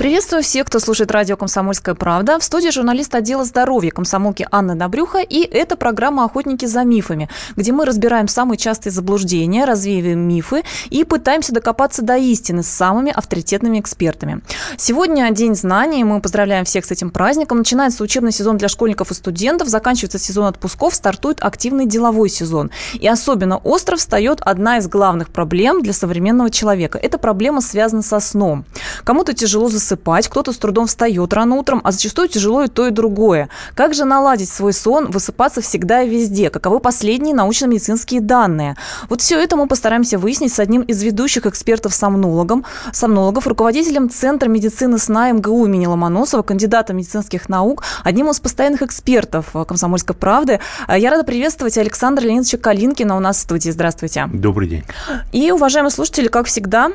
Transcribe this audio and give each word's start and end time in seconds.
Приветствую 0.00 0.42
всех, 0.42 0.64
кто 0.64 0.78
слушает 0.78 1.10
радио 1.10 1.36
«Комсомольская 1.36 1.94
правда». 1.94 2.38
В 2.38 2.42
студии 2.42 2.70
журналист 2.70 3.14
отдела 3.14 3.44
здоровья 3.44 3.90
комсомолки 3.90 4.48
Анна 4.50 4.74
Добрюха. 4.74 5.18
И 5.18 5.42
это 5.42 5.76
программа 5.76 6.24
«Охотники 6.24 6.64
за 6.64 6.84
мифами», 6.84 7.28
где 7.54 7.70
мы 7.70 7.84
разбираем 7.84 8.26
самые 8.26 8.56
частые 8.56 8.94
заблуждения, 8.94 9.66
развеиваем 9.66 10.20
мифы 10.20 10.62
и 10.88 11.04
пытаемся 11.04 11.52
докопаться 11.52 12.00
до 12.00 12.16
истины 12.16 12.62
с 12.62 12.68
самыми 12.68 13.12
авторитетными 13.14 13.78
экспертами. 13.78 14.40
Сегодня 14.78 15.30
День 15.32 15.54
знаний. 15.54 16.02
Мы 16.02 16.22
поздравляем 16.22 16.64
всех 16.64 16.86
с 16.86 16.90
этим 16.90 17.10
праздником. 17.10 17.58
Начинается 17.58 18.02
учебный 18.02 18.32
сезон 18.32 18.56
для 18.56 18.68
школьников 18.68 19.10
и 19.10 19.14
студентов. 19.14 19.68
Заканчивается 19.68 20.18
сезон 20.18 20.46
отпусков. 20.46 20.94
Стартует 20.94 21.42
активный 21.42 21.84
деловой 21.84 22.30
сезон. 22.30 22.70
И 22.94 23.06
особенно 23.06 23.58
остро 23.58 23.96
встает 23.96 24.40
одна 24.40 24.78
из 24.78 24.88
главных 24.88 25.28
проблем 25.28 25.82
для 25.82 25.92
современного 25.92 26.48
человека. 26.48 26.96
Эта 26.96 27.18
проблема 27.18 27.60
связана 27.60 28.00
со 28.00 28.18
сном. 28.18 28.64
Кому-то 29.04 29.34
тяжело 29.34 29.68
засыпать 29.68 29.89
засыпать, 29.90 30.28
кто-то 30.28 30.52
с 30.52 30.56
трудом 30.56 30.86
встает 30.86 31.32
рано 31.32 31.56
утром, 31.56 31.80
а 31.84 31.92
зачастую 31.92 32.28
тяжело 32.28 32.62
и 32.62 32.68
то, 32.68 32.86
и 32.86 32.90
другое. 32.90 33.48
Как 33.74 33.94
же 33.94 34.04
наладить 34.04 34.48
свой 34.48 34.72
сон, 34.72 35.10
высыпаться 35.10 35.60
всегда 35.60 36.02
и 36.02 36.08
везде? 36.08 36.50
Каковы 36.50 36.80
последние 36.80 37.34
научно-медицинские 37.34 38.20
данные? 38.20 38.76
Вот 39.08 39.20
все 39.20 39.42
это 39.42 39.56
мы 39.56 39.66
постараемся 39.66 40.18
выяснить 40.18 40.52
с 40.52 40.60
одним 40.60 40.82
из 40.82 41.02
ведущих 41.02 41.46
экспертов-сомнологом, 41.46 42.64
сомнологов, 42.92 43.46
руководителем 43.46 44.10
Центра 44.10 44.48
медицины 44.48 44.98
сна 44.98 45.32
МГУ 45.32 45.66
имени 45.66 45.86
Ломоносова, 45.86 46.42
кандидатом 46.42 46.96
медицинских 46.96 47.48
наук, 47.48 47.82
одним 48.04 48.30
из 48.30 48.38
постоянных 48.38 48.82
экспертов 48.82 49.46
«Комсомольской 49.52 50.14
правды». 50.14 50.60
Я 50.88 51.10
рада 51.10 51.24
приветствовать 51.24 51.76
Александра 51.78 52.24
Леонидовича 52.24 52.58
Калинкина 52.58 53.16
у 53.16 53.20
нас 53.20 53.38
в 53.38 53.40
студии. 53.40 53.70
Здравствуйте. 53.70 54.28
Добрый 54.32 54.68
день. 54.68 54.84
И, 55.32 55.50
уважаемые 55.50 55.90
слушатели, 55.90 56.28
как 56.28 56.46
всегда, 56.46 56.92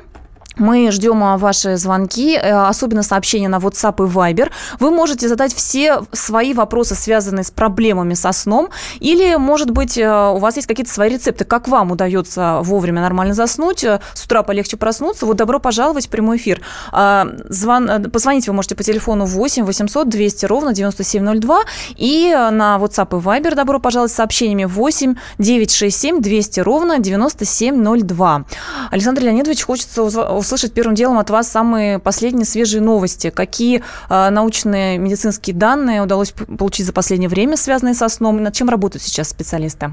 мы 0.58 0.92
ждем 0.92 1.24
а, 1.24 1.38
ваши 1.38 1.78
звонки, 1.78 2.36
э, 2.36 2.52
особенно 2.68 3.04
сообщения 3.04 3.50
на 3.50 3.58
WhatsApp 3.58 4.06
и 4.06 4.10
Viber. 4.10 4.52
Вы 4.80 4.92
можете 4.92 5.28
задать 5.28 5.54
все 5.54 6.04
свои 6.12 6.54
вопросы, 6.54 6.96
связанные 6.96 7.44
с 7.44 7.52
проблемами 7.52 8.14
со 8.14 8.32
сном, 8.32 8.70
или, 9.00 9.36
может 9.36 9.72
быть, 9.72 9.98
э, 9.98 10.32
у 10.34 10.38
вас 10.38 10.56
есть 10.56 10.68
какие-то 10.68 10.92
свои 10.92 11.10
рецепты, 11.10 11.46
как 11.46 11.68
вам 11.68 11.92
удается 11.92 12.60
вовремя 12.64 13.02
нормально 13.02 13.34
заснуть, 13.34 13.84
э, 13.84 14.00
с 14.14 14.26
утра 14.26 14.44
полегче 14.44 14.78
проснуться. 14.78 15.26
Вот 15.26 15.38
добро 15.38 15.60
пожаловать 15.60 16.08
в 16.08 16.10
прямой 16.10 16.38
эфир. 16.38 16.62
А, 16.92 17.28
звон... 17.50 18.10
Позвонить 18.12 18.48
вы 18.48 18.54
можете 18.54 18.76
по 18.76 18.84
телефону 18.84 19.26
8 19.26 19.64
800 19.66 20.10
200 20.10 20.46
ровно 20.46 20.74
9702 20.74 21.62
и 21.98 22.32
на 22.52 22.78
WhatsApp 22.78 23.18
и 23.18 23.22
Viber 23.22 23.56
добро 23.56 23.80
пожаловать 23.80 24.12
с 24.12 24.16
сообщениями 24.16 24.66
8 24.66 25.16
967 25.38 26.22
200 26.22 26.60
ровно 26.62 27.00
9702. 27.00 28.46
Александр 28.92 29.24
Леонидович, 29.24 29.64
хочется 29.64 30.04
услышать 30.46 30.74
первым 30.74 30.96
делом 30.96 31.18
от 31.18 31.30
вас 31.30 31.50
самые 31.50 32.00
последние 32.00 32.46
свежие 32.46 32.82
новости. 32.82 33.30
Какие 33.30 33.84
э, 34.10 34.30
научные 34.30 34.98
медицинские 34.98 35.56
данные 35.56 36.02
удалось 36.02 36.32
получить 36.32 36.86
за 36.86 36.94
последнее 36.94 37.30
время, 37.30 37.58
связанные 37.58 37.96
со 37.96 38.08
сном? 38.10 38.42
Над 38.42 38.54
чем 38.54 38.70
работают 38.70 39.04
сейчас 39.04 39.30
специалисты? 39.30 39.92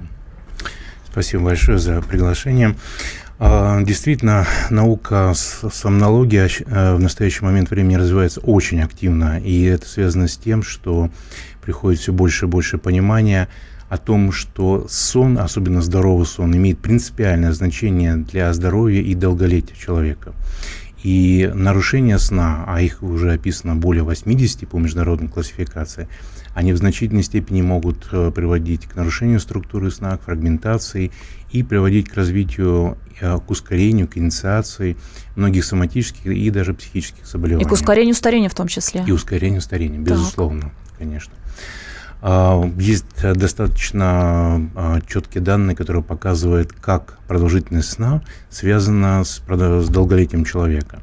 Спасибо 1.11 1.45
большое 1.45 1.79
за 1.79 2.01
приглашение. 2.03 2.77
А, 3.39 3.83
действительно, 3.83 4.47
наука 4.71 5.33
сомнология 5.35 6.49
э, 6.49 6.95
в 6.95 7.01
настоящий 7.01 7.45
момент 7.45 7.71
времени 7.71 7.97
развивается 7.97 8.41
очень 8.41 8.81
активно, 8.83 9.41
и 9.41 9.65
это 9.65 9.87
связано 9.89 10.29
с 10.29 10.37
тем, 10.37 10.63
что 10.63 11.11
приходит 11.61 12.01
все 12.01 12.13
больше 12.13 12.45
и 12.45 12.49
больше 12.49 12.79
понимания 12.79 13.49
о 13.93 13.99
том, 13.99 14.33
что 14.33 14.87
сон, 14.89 15.37
особенно 15.37 15.83
здоровый 15.83 16.25
сон, 16.25 16.57
имеет 16.57 16.79
принципиальное 16.79 17.53
значение 17.53 18.17
для 18.17 18.51
здоровья 18.55 19.03
и 19.03 19.15
долголетия 19.15 19.77
человека. 19.77 20.33
И 21.03 21.51
нарушения 21.53 22.19
сна, 22.19 22.65
а 22.67 22.81
их 22.81 23.03
уже 23.03 23.35
описано 23.35 23.77
более 23.77 24.03
80 24.03 24.67
по 24.67 24.79
международной 24.79 25.29
классификации, 25.29 26.09
они 26.55 26.73
в 26.73 26.79
значительной 26.79 27.23
степени 27.23 27.61
могут 27.61 28.09
э, 28.13 28.33
приводить 28.35 28.87
к 28.87 28.97
нарушению 28.97 29.41
структуры 29.41 29.91
сна, 29.91 30.17
к 30.17 30.23
фрагментации 30.23 31.13
и 31.51 31.63
приводить 31.63 32.09
к 32.09 32.15
развитию, 32.15 32.97
э, 33.21 33.37
к 33.47 33.51
ускорению, 33.51 34.09
к 34.09 34.17
инициации 34.17 34.97
многих 35.37 35.67
соматических 35.67 36.33
и 36.33 36.49
даже 36.49 36.73
психических 36.73 37.27
заболеваний. 37.27 37.67
И 37.67 37.69
к 37.69 37.73
ускорению 37.73 38.15
старения 38.15 38.49
в 38.49 38.55
том 38.55 38.69
числе. 38.69 39.05
И 39.07 39.13
ускорению 39.13 39.61
старения, 39.61 39.99
безусловно, 39.99 40.63
так. 40.63 40.73
конечно. 40.97 41.35
А, 42.25 42.63
есть 42.79 43.05
достаточно 43.21 44.71
а, 44.77 45.01
четкие 45.09 45.43
данные, 45.43 45.77
которые 45.77 46.05
показывают, 46.05 46.73
как 46.73 47.19
продолжительность 47.27 47.91
сна 47.91 48.23
связана 48.49 49.25
с, 49.25 49.43
с 49.47 49.89
долголетием 49.89 50.45
человека. 50.45 51.01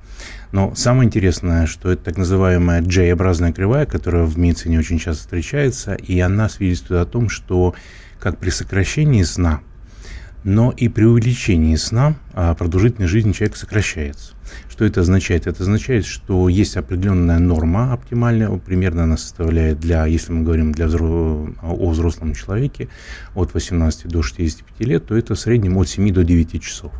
Но 0.53 0.73
самое 0.75 1.07
интересное, 1.07 1.67
что 1.67 1.91
это 1.91 2.05
так 2.05 2.17
называемая 2.17 2.81
J-образная 2.81 3.51
кривая, 3.51 3.85
которая 3.85 4.23
в 4.23 4.37
медицине 4.39 4.79
очень 4.79 4.97
часто 4.97 5.23
встречается, 5.23 5.93
и 5.93 6.19
она 6.19 6.47
свидетельствует 6.47 7.01
о 7.01 7.05
том, 7.05 7.29
что 7.29 7.75
как 8.19 8.37
при 8.37 8.49
сокращении 8.49 9.23
сна 9.23 9.61
но 10.43 10.71
и 10.71 10.87
при 10.87 11.03
увеличении 11.03 11.75
сна 11.75 12.15
а, 12.33 12.53
продолжительность 12.55 13.11
жизни 13.11 13.33
человека 13.33 13.57
сокращается. 13.57 14.33
Что 14.69 14.85
это 14.85 15.01
означает? 15.01 15.47
Это 15.47 15.63
означает, 15.63 16.05
что 16.05 16.49
есть 16.49 16.77
определенная 16.77 17.39
норма 17.39 17.93
оптимальная, 17.93 18.49
примерно 18.57 19.03
она 19.03 19.17
составляет 19.17 19.79
для, 19.79 20.05
если 20.05 20.31
мы 20.31 20.43
говорим 20.43 20.71
для 20.71 20.87
взро... 20.87 21.49
о 21.61 21.89
взрослом 21.89 22.33
человеке, 22.33 22.87
от 23.35 23.53
18 23.53 24.07
до 24.07 24.21
65 24.21 24.87
лет, 24.87 25.05
то 25.05 25.15
это 25.15 25.35
в 25.35 25.39
среднем 25.39 25.77
от 25.77 25.89
7 25.89 26.13
до 26.13 26.23
9 26.23 26.61
часов. 26.61 26.91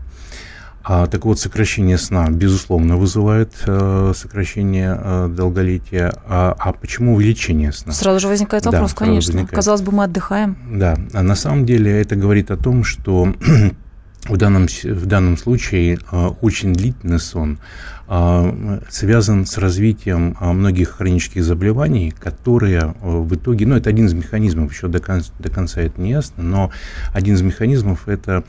А, 0.92 1.08
так 1.08 1.26
вот, 1.26 1.40
сокращение 1.40 1.98
сна, 1.98 2.30
безусловно, 2.30 2.98
вызывает 2.98 3.54
э, 3.68 4.14
сокращение 4.16 4.98
э, 5.00 5.28
долголетия. 5.30 6.14
А, 6.26 6.56
а 6.58 6.74
почему 6.74 7.16
увеличение 7.16 7.72
сна? 7.74 7.92
Сразу 7.92 8.20
же 8.20 8.28
возникает 8.28 8.66
вопрос, 8.66 8.92
да, 8.92 8.98
конечно. 8.98 9.34
Возникает. 9.34 9.56
Казалось 9.56 9.82
бы, 9.82 9.92
мы 9.92 10.06
отдыхаем. 10.06 10.58
Да, 10.72 10.98
а 11.14 11.22
на 11.22 11.36
самом 11.36 11.66
деле 11.66 11.92
это 12.02 12.16
говорит 12.16 12.50
о 12.50 12.58
том, 12.58 12.84
что 12.84 13.32
в 14.30 14.38
данном, 14.38 14.68
в 14.68 15.06
данном 15.06 15.38
случае 15.38 16.00
э, 16.12 16.28
очень 16.42 16.74
длительный 16.74 17.20
сон 17.20 17.60
э, 18.08 18.80
связан 18.90 19.46
с 19.46 19.58
развитием 19.58 20.38
э, 20.40 20.52
многих 20.52 20.92
хронических 20.92 21.44
заболеваний, 21.44 22.14
которые 22.18 22.94
в 23.02 23.36
итоге, 23.36 23.66
ну, 23.66 23.76
это 23.76 23.90
один 23.90 24.06
из 24.06 24.14
механизмов, 24.14 24.72
еще 24.72 24.88
до 24.88 25.00
конца, 25.00 25.32
до 25.40 25.50
конца 25.50 25.82
это 25.82 26.00
не 26.00 26.12
ясно, 26.12 26.44
но 26.44 26.72
один 27.14 27.36
из 27.36 27.42
механизмов 27.42 28.08
это 28.08 28.44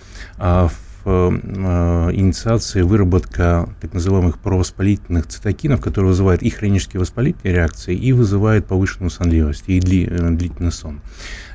инициации 1.03 2.83
выработка 2.83 3.69
так 3.81 3.95
называемых 3.95 4.39
провоспалительных 4.39 5.27
цитокинов, 5.29 5.81
которые 5.81 6.11
вызывают 6.11 6.43
и 6.43 6.51
хронические 6.51 7.01
воспалительные 7.01 7.55
реакции, 7.55 7.97
и 7.97 8.13
вызывают 8.13 8.67
повышенную 8.67 9.09
сонливость 9.09 9.65
и 9.67 9.79
э, 9.79 10.31
длительный 10.31 10.73
сон. 10.73 11.01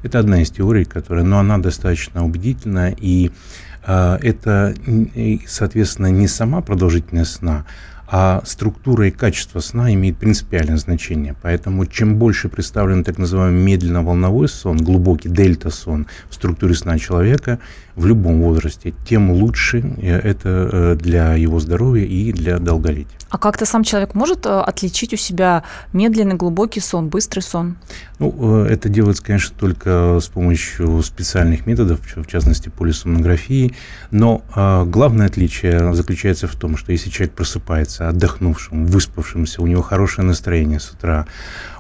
Это 0.01 0.17
одна 0.17 0.41
из 0.41 0.49
теорий, 0.49 0.85
которая, 0.85 1.23
но 1.23 1.37
она 1.37 1.59
достаточно 1.59 2.25
убедительна, 2.25 2.91
и 2.97 3.31
это, 3.85 4.73
соответственно, 5.47 6.07
не 6.07 6.27
сама 6.27 6.61
продолжительность 6.61 7.33
сна, 7.33 7.65
а 8.07 8.41
структура 8.45 9.07
и 9.07 9.11
качество 9.11 9.59
сна 9.59 9.93
имеет 9.93 10.17
принципиальное 10.17 10.77
значение. 10.77 11.35
Поэтому 11.41 11.85
чем 11.85 12.17
больше 12.17 12.49
представлен 12.49 13.03
так 13.03 13.17
называемый 13.17 13.61
медленно-волновой 13.63 14.47
сон, 14.47 14.77
глубокий 14.77 15.29
дельта-сон 15.29 16.07
в 16.29 16.35
структуре 16.35 16.75
сна 16.75 16.99
человека 16.99 17.59
в 17.95 18.05
любом 18.05 18.41
возрасте, 18.41 18.93
тем 19.07 19.31
лучше 19.31 19.79
это 20.01 20.97
для 20.99 21.35
его 21.35 21.59
здоровья 21.59 22.05
и 22.05 22.31
для 22.31 22.59
долголетия. 22.59 23.17
А 23.35 23.37
как-то 23.37 23.65
сам 23.65 23.83
человек 23.83 24.13
может 24.13 24.45
э, 24.45 24.49
отличить 24.49 25.13
у 25.13 25.17
себя 25.17 25.63
медленный, 25.91 26.35
глубокий 26.35 26.79
сон, 26.79 27.09
быстрый 27.09 27.41
сон? 27.41 27.75
Ну, 28.17 28.63
э, 28.65 28.67
это 28.71 28.87
делается, 28.87 29.23
конечно, 29.23 29.53
только 29.59 30.19
с 30.21 30.27
помощью 30.27 31.03
специальных 31.03 31.65
методов, 31.65 31.99
в 32.15 32.27
частности, 32.27 32.69
полисомнографии. 32.69 33.73
Но 34.09 34.41
э, 34.55 34.85
главное 34.85 35.25
отличие 35.25 35.93
заключается 35.93 36.47
в 36.47 36.55
том, 36.55 36.77
что 36.77 36.93
если 36.93 37.09
человек 37.09 37.33
просыпается 37.33 38.07
отдохнувшим, 38.07 38.85
выспавшимся, 38.85 39.61
у 39.61 39.67
него 39.67 39.81
хорошее 39.81 40.25
настроение 40.25 40.79
с 40.79 40.91
утра, 40.91 41.25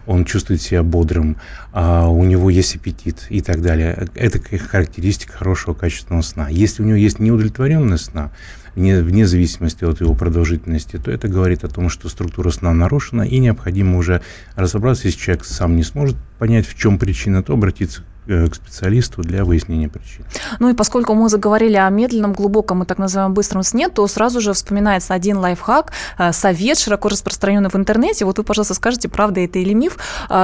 он 0.05 0.25
чувствует 0.25 0.61
себя 0.61 0.83
бодрым, 0.83 1.37
а 1.71 2.07
у 2.07 2.23
него 2.23 2.49
есть 2.49 2.75
аппетит 2.75 3.27
и 3.29 3.41
так 3.41 3.61
далее. 3.61 4.07
Это 4.15 4.39
характеристика 4.39 5.33
хорошего 5.37 5.73
качественного 5.73 6.21
сна. 6.21 6.49
Если 6.49 6.83
у 6.83 6.85
него 6.85 6.97
есть 6.97 7.19
неудовлетворенность 7.19 8.05
сна, 8.05 8.31
вне, 8.75 9.01
вне 9.01 9.25
зависимости 9.25 9.83
от 9.83 10.01
его 10.01 10.13
продолжительности, 10.13 10.97
то 10.97 11.11
это 11.11 11.27
говорит 11.27 11.63
о 11.63 11.69
том, 11.69 11.89
что 11.89 12.09
структура 12.09 12.51
сна 12.51 12.73
нарушена, 12.73 13.23
и 13.23 13.39
необходимо 13.39 13.97
уже 13.97 14.21
разобраться, 14.55 15.07
если 15.07 15.19
человек 15.19 15.45
сам 15.45 15.75
не 15.75 15.83
сможет 15.83 16.17
понять, 16.37 16.67
в 16.67 16.77
чем 16.77 16.99
причина, 16.99 17.41
то 17.41 17.53
обратиться 17.53 18.01
к 18.01 18.05
специалисту 18.25 19.21
для 19.21 19.45
выяснения 19.45 19.89
причин. 19.89 20.25
Ну 20.59 20.69
и 20.69 20.73
поскольку 20.73 21.13
мы 21.13 21.29
заговорили 21.29 21.77
о 21.77 21.89
медленном, 21.89 22.33
глубоком 22.33 22.83
и 22.83 22.85
так 22.85 22.97
называемом 22.97 23.33
быстром 23.33 23.63
сне, 23.63 23.89
то 23.89 24.05
сразу 24.07 24.41
же 24.41 24.53
вспоминается 24.53 25.13
один 25.13 25.37
лайфхак, 25.37 25.91
совет, 26.31 26.77
широко 26.77 27.09
распространенный 27.09 27.69
в 27.69 27.75
интернете. 27.75 28.25
Вот 28.25 28.37
вы, 28.37 28.43
пожалуйста, 28.43 28.73
скажите, 28.73 29.09
правда 29.09 29.41
это 29.41 29.59
или 29.59 29.73
миф, 29.73 29.97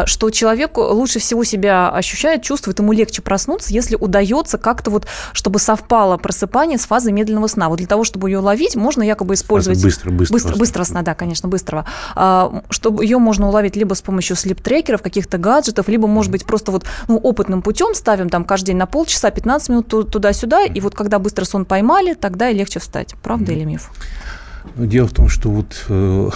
что 0.06 0.30
человек 0.30 0.78
лучше 0.78 1.20
всего 1.20 1.44
себя 1.44 1.90
ощущает, 1.90 2.44
чувствует, 2.44 2.80
ему 2.80 2.92
легче 2.92 3.22
проснуться, 3.22 3.74
если 3.74 3.96
удается 3.96 4.58
как-то 4.58 4.92
вот, 4.92 5.08
чтобы 5.34 5.60
совпало 5.60 6.18
просыпание 6.18 6.78
с 6.78 6.86
фазой 6.86 7.12
медленного 7.14 7.48
сна. 7.48 7.70
Вот 7.70 7.78
для 7.78 7.88
того, 7.88 8.04
чтобы 8.04 8.30
ее 8.30 8.40
ловить, 8.40 8.76
можно 8.76 9.02
якобы 9.02 9.34
использовать... 9.34 9.80
Фаза 9.80 9.88
быстро, 9.88 10.12
быстро, 10.12 10.34
быстро, 10.34 10.56
быстрого 10.56 10.86
сна, 10.86 11.02
да, 11.02 11.16
конечно, 11.16 11.50
быстрого. 11.50 11.86
А, 12.16 12.62
чтобы 12.70 13.04
ее 13.04 13.18
можно 13.18 13.48
уловить 13.48 13.76
либо 13.76 13.94
с 13.94 14.02
помощью 14.02 14.36
слип-трекеров, 14.36 15.02
каких-то 15.02 15.38
гаджетов, 15.38 15.88
либо, 15.88 16.08
может 16.08 16.32
быть, 16.32 16.46
просто 16.46 16.72
вот 16.72 16.86
ну, 17.08 17.18
опытным 17.18 17.62
путем 17.62 17.71
ставим 17.94 18.30
там 18.30 18.44
каждый 18.46 18.68
день 18.68 18.78
на 18.78 18.86
полчаса, 18.86 19.32
15 19.32 19.70
минут 19.70 19.88
туда-сюда, 19.88 20.66
и 20.66 20.80
вот 20.80 20.96
когда 20.96 21.20
быстро 21.20 21.46
сон 21.46 21.66
поймали, 21.66 22.14
тогда 22.14 22.50
и 22.50 22.54
легче 22.54 22.80
встать. 22.80 23.16
Правда 23.22 23.52
mm-hmm. 23.52 23.56
или 23.56 23.64
миф? 23.66 23.92
Ну, 24.76 24.86
дело 24.86 25.08
в 25.08 25.14
том, 25.14 25.28
что 25.28 25.50
вот 25.50 25.86
э, 25.90 26.30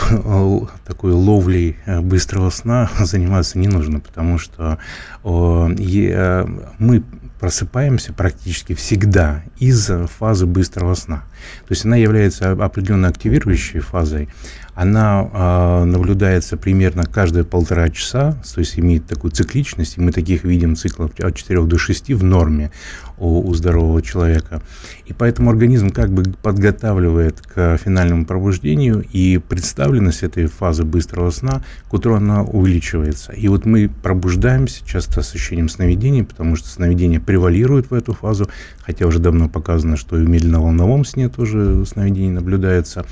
такой 0.88 1.12
ловлей 1.12 1.78
э, 1.86 2.02
быстрого 2.02 2.50
сна 2.50 2.90
заниматься 3.00 3.60
не 3.60 3.68
нужно, 3.68 4.00
потому 4.00 4.38
что 4.38 4.78
э, 5.24 6.46
мы 6.80 7.04
просыпаемся 7.40 8.14
практически 8.14 8.74
всегда 8.74 9.44
из 9.60 9.90
фазы 10.18 10.46
быстрого 10.46 10.96
сна. 10.96 11.24
То 11.68 11.72
есть 11.72 11.86
она 11.86 11.96
является 11.96 12.52
определенно 12.52 13.08
активирующей 13.08 13.80
фазой. 13.80 14.30
Она 14.74 15.30
э, 15.32 15.84
наблюдается 15.86 16.58
примерно 16.58 17.04
каждые 17.04 17.46
полтора 17.46 17.90
часа, 17.90 18.38
то 18.54 18.60
есть 18.60 18.78
имеет 18.78 19.06
такую 19.06 19.32
цикличность, 19.32 19.98
и 19.98 20.02
мы 20.02 20.12
таких 20.12 20.44
видим 20.44 20.76
циклов 20.76 21.12
от 21.20 21.36
4 21.36 21.64
до 21.64 21.78
6 21.78 22.12
в 22.12 22.24
норме 22.24 22.72
у, 23.18 23.48
у 23.48 23.54
здорового 23.54 24.02
человека. 24.02 24.62
И 25.06 25.14
поэтому 25.14 25.50
организм 25.50 25.90
как 25.90 26.12
бы 26.12 26.24
подготавливает 26.42 27.42
к 27.42 27.78
финальному 27.78 28.26
пробуждению, 28.26 29.06
и 29.12 29.38
представленность 29.38 30.24
этой 30.24 30.48
фазы 30.48 30.84
быстрого 30.84 31.32
сна 31.32 31.64
к 31.90 31.94
утру 31.94 32.16
она 32.16 32.44
увеличивается. 32.44 33.32
И 33.32 33.48
вот 33.48 33.66
мы 33.66 33.90
пробуждаемся 33.90 34.86
часто 34.86 35.22
с 35.22 35.34
ощущением 35.34 35.70
сновидений, 35.70 36.24
потому 36.24 36.56
что 36.56 36.68
сновидение 36.68 37.20
превалирует 37.20 37.92
в 37.92 37.94
эту 37.94 38.14
фазу, 38.14 38.50
хотя 38.86 39.06
уже 39.06 39.20
давно 39.20 39.50
показано, 39.50 39.98
что 39.98 40.18
и 40.20 40.26
в 40.26 40.30
медленно-волновом 40.30 41.06
сне 41.06 41.30
тоже 41.30 41.86
сновидение 41.86 42.32
наблюдается. 42.32 43.06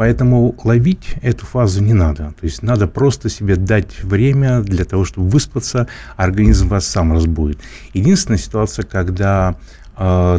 Поэтому 0.00 0.54
ловить 0.64 1.16
эту 1.20 1.44
фазу 1.44 1.82
не 1.82 1.92
надо. 1.92 2.32
То 2.40 2.46
есть 2.46 2.62
надо 2.62 2.86
просто 2.86 3.28
себе 3.28 3.56
дать 3.56 4.02
время 4.02 4.62
для 4.62 4.86
того, 4.86 5.04
чтобы 5.04 5.28
выспаться, 5.28 5.88
организм 6.16 6.68
вас 6.68 6.86
сам 6.86 7.12
разбудит. 7.12 7.58
Единственная 7.92 8.38
ситуация, 8.38 8.86
когда 8.86 9.56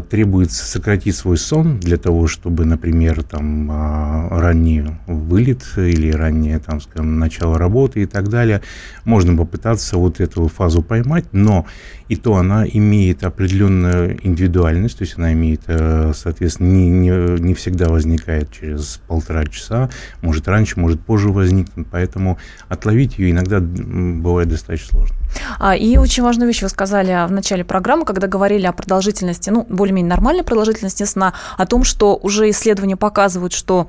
требуется 0.09 0.65
сократить 0.65 1.15
свой 1.15 1.37
сон 1.37 1.79
для 1.79 1.97
того, 1.97 2.25
чтобы, 2.25 2.65
например, 2.65 3.21
там 3.21 3.69
э, 3.69 4.39
ранний 4.39 4.83
вылет 5.05 5.63
или 5.77 6.11
раннее, 6.11 6.57
там, 6.57 6.81
скажем, 6.81 7.19
начало 7.19 7.59
работы 7.59 8.01
и 8.01 8.05
так 8.07 8.29
далее, 8.29 8.63
можно 9.05 9.37
попытаться 9.37 9.97
вот 9.97 10.19
эту 10.19 10.47
фазу 10.47 10.81
поймать, 10.81 11.25
но 11.31 11.67
и 12.07 12.15
то 12.15 12.37
она 12.37 12.65
имеет 12.65 13.23
определенную 13.23 14.17
индивидуальность, 14.25 14.97
то 14.97 15.03
есть 15.03 15.17
она 15.17 15.31
имеет, 15.33 15.61
э, 15.67 16.11
соответственно, 16.15 16.67
не, 16.67 16.89
не, 16.89 17.39
не 17.39 17.53
всегда 17.53 17.87
возникает 17.87 18.51
через 18.51 18.99
полтора 19.07 19.45
часа, 19.45 19.91
может 20.21 20.47
раньше, 20.47 20.79
может 20.79 20.99
позже 21.01 21.29
возникнуть, 21.29 21.85
поэтому 21.91 22.39
отловить 22.67 23.19
ее 23.19 23.29
иногда 23.29 23.59
бывает 23.59 24.49
достаточно 24.49 24.89
сложно. 24.89 25.15
А, 25.59 25.75
и 25.75 25.97
очень 25.97 26.23
важную 26.23 26.47
вещь 26.47 26.63
вы 26.63 26.69
сказали 26.69 27.27
в 27.27 27.31
начале 27.31 27.63
программы, 27.63 28.05
когда 28.05 28.27
говорили 28.27 28.65
о 28.65 28.73
продолжительности, 28.73 29.50
ну, 29.51 29.65
более-менее 29.69 30.09
нормальной 30.09 30.44
продолжительности 30.44 31.03
сна, 31.03 31.33
о 31.57 31.65
том, 31.65 31.83
что 31.83 32.15
уже 32.15 32.50
исследования 32.50 32.95
показывают, 32.95 33.53
что 33.53 33.88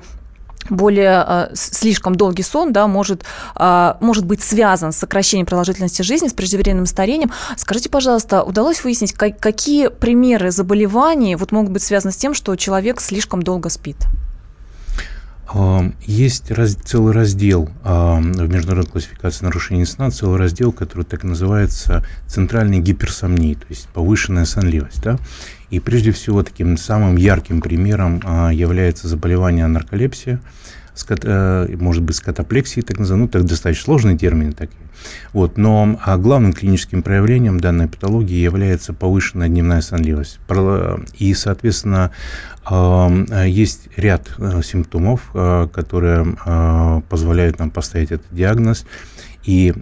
более 0.69 1.25
э, 1.27 1.49
слишком 1.55 2.15
долгий 2.15 2.43
сон 2.43 2.71
да, 2.71 2.87
может, 2.87 3.23
э, 3.55 3.93
может 3.99 4.25
быть 4.25 4.41
связан 4.41 4.91
с 4.91 4.97
сокращением 4.97 5.45
продолжительности 5.45 6.01
жизни, 6.01 6.27
с 6.27 6.33
преждевременным 6.33 6.85
старением. 6.85 7.31
Скажите, 7.57 7.89
пожалуйста, 7.89 8.43
удалось 8.43 8.83
выяснить, 8.83 9.13
как, 9.13 9.39
какие 9.39 9.89
примеры 9.89 10.51
заболеваний 10.51 11.35
вот, 11.35 11.51
могут 11.51 11.71
быть 11.71 11.83
связаны 11.83 12.11
с 12.11 12.17
тем, 12.17 12.33
что 12.33 12.55
человек 12.55 13.01
слишком 13.01 13.43
долго 13.43 13.69
спит? 13.69 13.97
Есть 16.05 16.51
раз, 16.51 16.73
целый 16.75 17.13
раздел 17.13 17.69
в 17.83 18.47
международной 18.47 18.91
классификации 18.91 19.45
нарушений 19.45 19.85
сна, 19.85 20.09
целый 20.09 20.39
раздел, 20.39 20.71
который 20.71 21.03
так 21.03 21.23
называется 21.23 22.03
центральной 22.27 22.79
гиперсомнией, 22.79 23.55
то 23.55 23.65
есть 23.69 23.87
повышенная 23.89 24.45
сонливость. 24.45 25.03
Да? 25.03 25.19
И 25.69 25.79
прежде 25.79 26.11
всего 26.11 26.43
таким 26.43 26.77
самым 26.77 27.17
ярким 27.17 27.61
примером 27.61 28.21
а, 28.23 28.51
является 28.51 29.07
заболевание 29.07 29.67
нарколепсия, 29.67 30.39
э, 31.09 31.75
может 31.79 32.03
быть, 32.03 32.15
с 32.15 32.19
катаплексией, 32.19 32.85
так 32.85 32.99
называемой, 32.99 33.25
ну, 33.25 33.31
так 33.31 33.45
достаточно 33.45 33.83
сложные 33.83 34.17
термины 34.17 34.51
такие. 34.51 34.77
Вот, 35.33 35.57
но 35.57 35.99
а 36.03 36.17
главным 36.17 36.53
клиническим 36.53 37.03
проявлением 37.03 37.59
данной 37.59 37.87
патологии 37.87 38.35
является 38.35 38.93
повышенная 38.93 39.47
дневная 39.47 39.81
сонливость. 39.81 40.39
И, 41.17 41.33
соответственно, 41.33 42.11
есть 43.45 43.89
ряд 43.97 44.29
э, 44.37 44.61
симптомов, 44.63 45.29
э, 45.33 45.67
которые 45.73 47.03
позволяют 47.09 47.59
нам 47.59 47.69
поставить 47.69 48.11
этот 48.11 48.27
диагноз. 48.31 48.85
И 49.43 49.73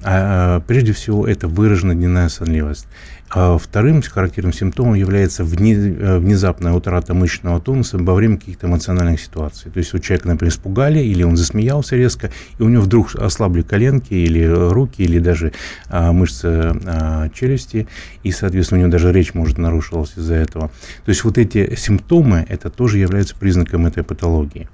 прежде 0.66 0.92
всего 0.94 1.28
это 1.28 1.48
выраженная 1.48 1.94
дневная 1.94 2.30
сонливость. 2.30 2.88
А 3.34 3.58
вторым 3.58 4.02
характерным 4.02 4.52
симптомом 4.52 4.96
является 4.96 5.44
э, 5.44 5.46
внезапная 5.46 6.74
утрата 6.74 7.13
мышечного 7.13 7.62
тонуса 7.62 7.98
во 7.98 8.13
время 8.13 8.38
каких-то 8.38 8.68
эмоциональных 8.68 9.22
ситуаций. 9.22 9.72
То 9.72 9.78
есть 9.78 9.94
у 9.94 10.00
человека, 10.00 10.28
например, 10.28 10.52
испугали, 10.52 11.00
или 11.00 11.24
он 11.24 11.38
засмеялся 11.38 11.96
резко, 11.96 12.30
и 12.60 12.63
у 12.63 12.68
него 12.68 12.84
вдруг 12.84 13.16
ослабли 13.16 13.62
коленки, 13.62 14.13
или 14.13 14.44
руки, 14.44 15.04
или 15.12 15.19
даже 15.19 15.52
а, 15.90 16.12
мышцы 16.12 16.74
а, 16.86 17.30
челюсти, 17.30 17.88
и, 18.24 18.31
соответственно, 18.31 18.80
у 18.80 18.81
него 18.84 18.92
даже 18.92 19.12
речь 19.12 19.34
может 19.34 19.58
нарушилась 19.58 20.13
из-за 20.16 20.36
этого. 20.36 20.72
То 21.06 21.10
есть 21.10 21.24
вот 21.24 21.38
эти 21.38 21.75
симптомы, 21.75 22.46
это 22.48 22.69
тоже 22.69 22.98
являются 22.98 23.36
признаком 23.36 23.86
этой 23.86 24.04
патологии. 24.04 24.69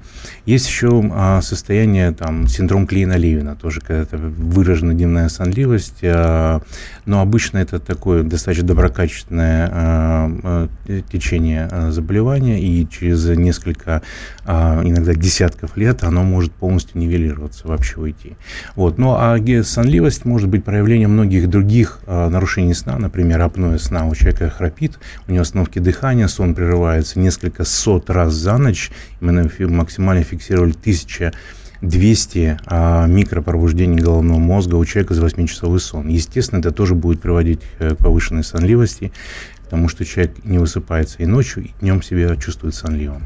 Есть 0.45 0.67
еще 0.67 1.03
а, 1.13 1.41
состояние, 1.41 2.11
там, 2.11 2.47
синдром 2.47 2.85
Клейна-Левина, 2.85 3.55
тоже 3.55 3.81
когда-то 3.81 4.17
выражена 4.17 4.93
дневная 4.93 5.29
сонливость, 5.29 5.99
а, 6.03 6.61
но 7.05 7.21
обычно 7.21 7.57
это 7.57 7.79
такое 7.79 8.23
достаточно 8.23 8.67
доброкачественное 8.67 9.69
э, 9.71 10.67
э, 10.87 11.01
течение 11.11 11.67
э, 11.71 11.91
заболевания, 11.91 12.61
и 12.61 12.87
через 12.87 13.25
несколько, 13.25 14.01
иногда 14.45 15.13
десятков 15.13 15.77
лет 15.77 16.03
оно 16.03 16.23
может 16.23 16.51
полностью 16.51 16.99
нивелироваться, 16.99 17.67
вообще 17.67 17.99
уйти. 17.99 18.35
Вот. 18.75 18.97
Ну, 18.97 19.13
а 19.17 19.37
сонливость 19.63 20.16
может 20.25 20.49
быть 20.49 20.63
проявлением 20.63 21.11
многих 21.11 21.49
других 21.49 21.99
нарушений 22.07 22.73
сна, 22.73 22.97
например, 22.97 23.41
апноэ 23.41 23.77
сна. 23.79 24.05
У 24.05 24.15
человека 24.15 24.49
храпит, 24.49 24.99
у 25.27 25.31
него 25.31 25.41
остановки 25.41 25.79
дыхания, 25.79 26.27
сон 26.27 26.55
прерывается 26.55 27.19
несколько 27.19 27.63
сот 27.63 28.09
раз 28.09 28.33
за 28.33 28.57
ночь. 28.57 28.91
Мы 29.19 29.49
максимально 29.67 30.23
фиксировали 30.23 30.71
тысяча 30.71 31.33
200 31.81 32.59
а, 32.65 33.05
микропробуждений 33.07 34.01
головного 34.01 34.39
мозга 34.39 34.75
у 34.75 34.85
человека 34.85 35.13
за 35.13 35.25
8-часовой 35.25 35.79
сон. 35.79 36.07
Естественно, 36.07 36.59
это 36.59 36.71
тоже 36.71 36.95
будет 36.95 37.21
приводить 37.21 37.61
к 37.77 37.95
повышенной 37.95 38.43
сонливости, 38.43 39.11
потому 39.63 39.89
что 39.89 40.05
человек 40.05 40.43
не 40.43 40.57
высыпается 40.57 41.17
и 41.19 41.25
ночью, 41.25 41.65
и 41.65 41.71
днем 41.79 42.01
себя 42.01 42.35
чувствует 42.35 42.75
сонливым. 42.75 43.23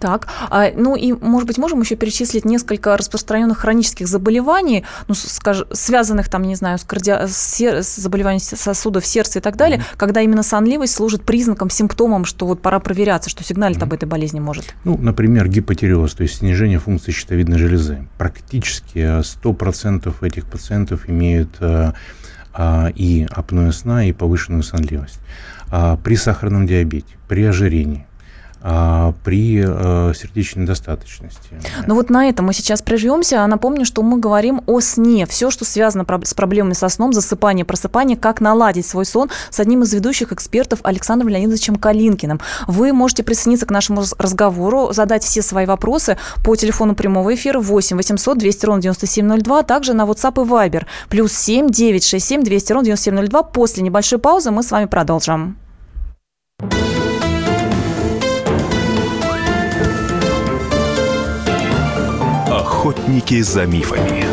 Так, 0.00 0.28
а, 0.50 0.70
ну 0.74 0.96
и, 0.96 1.12
может 1.12 1.46
быть, 1.46 1.58
можем 1.58 1.80
еще 1.80 1.96
перечислить 1.96 2.44
несколько 2.44 2.96
распространенных 2.96 3.58
хронических 3.58 4.08
заболеваний, 4.08 4.84
ну, 5.08 5.14
скажем, 5.14 5.66
связанных 5.72 6.28
там, 6.28 6.42
не 6.42 6.54
знаю, 6.54 6.78
с, 6.78 6.84
карди... 6.84 7.12
с, 7.26 7.60
с 7.60 7.96
заболеванием 7.96 8.40
сосудов 8.40 9.06
сердца 9.06 9.38
и 9.38 9.42
так 9.42 9.56
далее, 9.56 9.78
mm-hmm. 9.78 9.96
когда 9.96 10.20
именно 10.20 10.42
сонливость 10.42 10.94
служит 10.94 11.24
признаком, 11.24 11.70
симптомом, 11.70 12.24
что 12.24 12.46
вот 12.46 12.60
пора 12.60 12.80
проверяться, 12.80 13.30
что 13.30 13.44
сигналит 13.44 13.78
mm-hmm. 13.78 13.82
об 13.82 13.92
этой 13.92 14.06
болезни 14.06 14.40
может. 14.40 14.74
Ну, 14.84 14.98
например, 14.98 15.48
гипотереоз, 15.48 16.14
то 16.14 16.22
есть 16.22 16.38
снижение 16.38 16.78
функции 16.78 17.12
щитовидной 17.12 17.58
железы. 17.58 18.06
Практически 18.18 18.98
100% 18.98 20.14
этих 20.22 20.46
пациентов 20.46 21.08
имеют 21.08 21.56
а, 21.60 21.94
а, 22.52 22.90
и 22.94 23.26
апноэ 23.30 23.72
сна, 23.72 24.04
и 24.04 24.12
повышенную 24.12 24.62
сонливость. 24.62 25.20
А, 25.70 25.96
при 25.96 26.16
сахарном 26.16 26.66
диабете, 26.66 27.14
при 27.28 27.44
ожирении, 27.44 28.06
при 28.62 29.64
а, 29.66 30.12
сердечной 30.14 30.62
недостаточности. 30.62 31.60
Ну 31.86 31.94
вот 31.94 32.10
на 32.10 32.28
этом 32.28 32.46
мы 32.46 32.52
сейчас 32.52 32.80
прервемся. 32.82 33.44
Напомню, 33.46 33.84
что 33.84 34.02
мы 34.02 34.18
говорим 34.18 34.62
о 34.66 34.80
сне. 34.80 35.26
Все, 35.26 35.50
что 35.50 35.64
связано 35.64 36.06
с 36.24 36.34
проблемами 36.34 36.74
со 36.74 36.88
сном, 36.88 37.12
засыпание, 37.12 37.64
просыпание, 37.64 38.16
как 38.16 38.40
наладить 38.40 38.86
свой 38.86 39.04
сон 39.04 39.30
с 39.50 39.58
одним 39.58 39.82
из 39.82 39.92
ведущих 39.92 40.32
экспертов 40.32 40.80
Александром 40.82 41.28
Леонидовичем 41.30 41.76
Калинкиным. 41.76 42.40
Вы 42.66 42.92
можете 42.92 43.22
присоединиться 43.22 43.66
к 43.66 43.70
нашему 43.70 44.04
разговору, 44.18 44.92
задать 44.92 45.24
все 45.24 45.42
свои 45.42 45.66
вопросы 45.66 46.16
по 46.44 46.54
телефону 46.56 46.94
прямого 46.94 47.34
эфира 47.34 47.60
8 47.60 47.96
800 47.96 48.38
200 48.38 48.66
ровно 48.66 48.82
9702, 48.82 49.58
а 49.58 49.62
также 49.62 49.92
на 49.94 50.04
WhatsApp 50.04 50.44
и 50.44 50.48
Viber 50.48 50.86
плюс 51.08 51.32
7 51.32 51.68
967 51.68 52.42
200 52.42 52.72
ровно 52.72 52.86
9702. 52.86 53.42
После 53.42 53.82
небольшой 53.82 54.18
паузы 54.18 54.50
мы 54.50 54.62
с 54.62 54.70
вами 54.70 54.86
продолжим. 54.86 55.61
Охотники 62.82 63.40
за 63.42 63.64
мифами. 63.64 64.24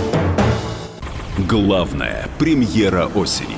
Главная 1.37 2.27
премьера 2.39 3.05
осени. 3.05 3.55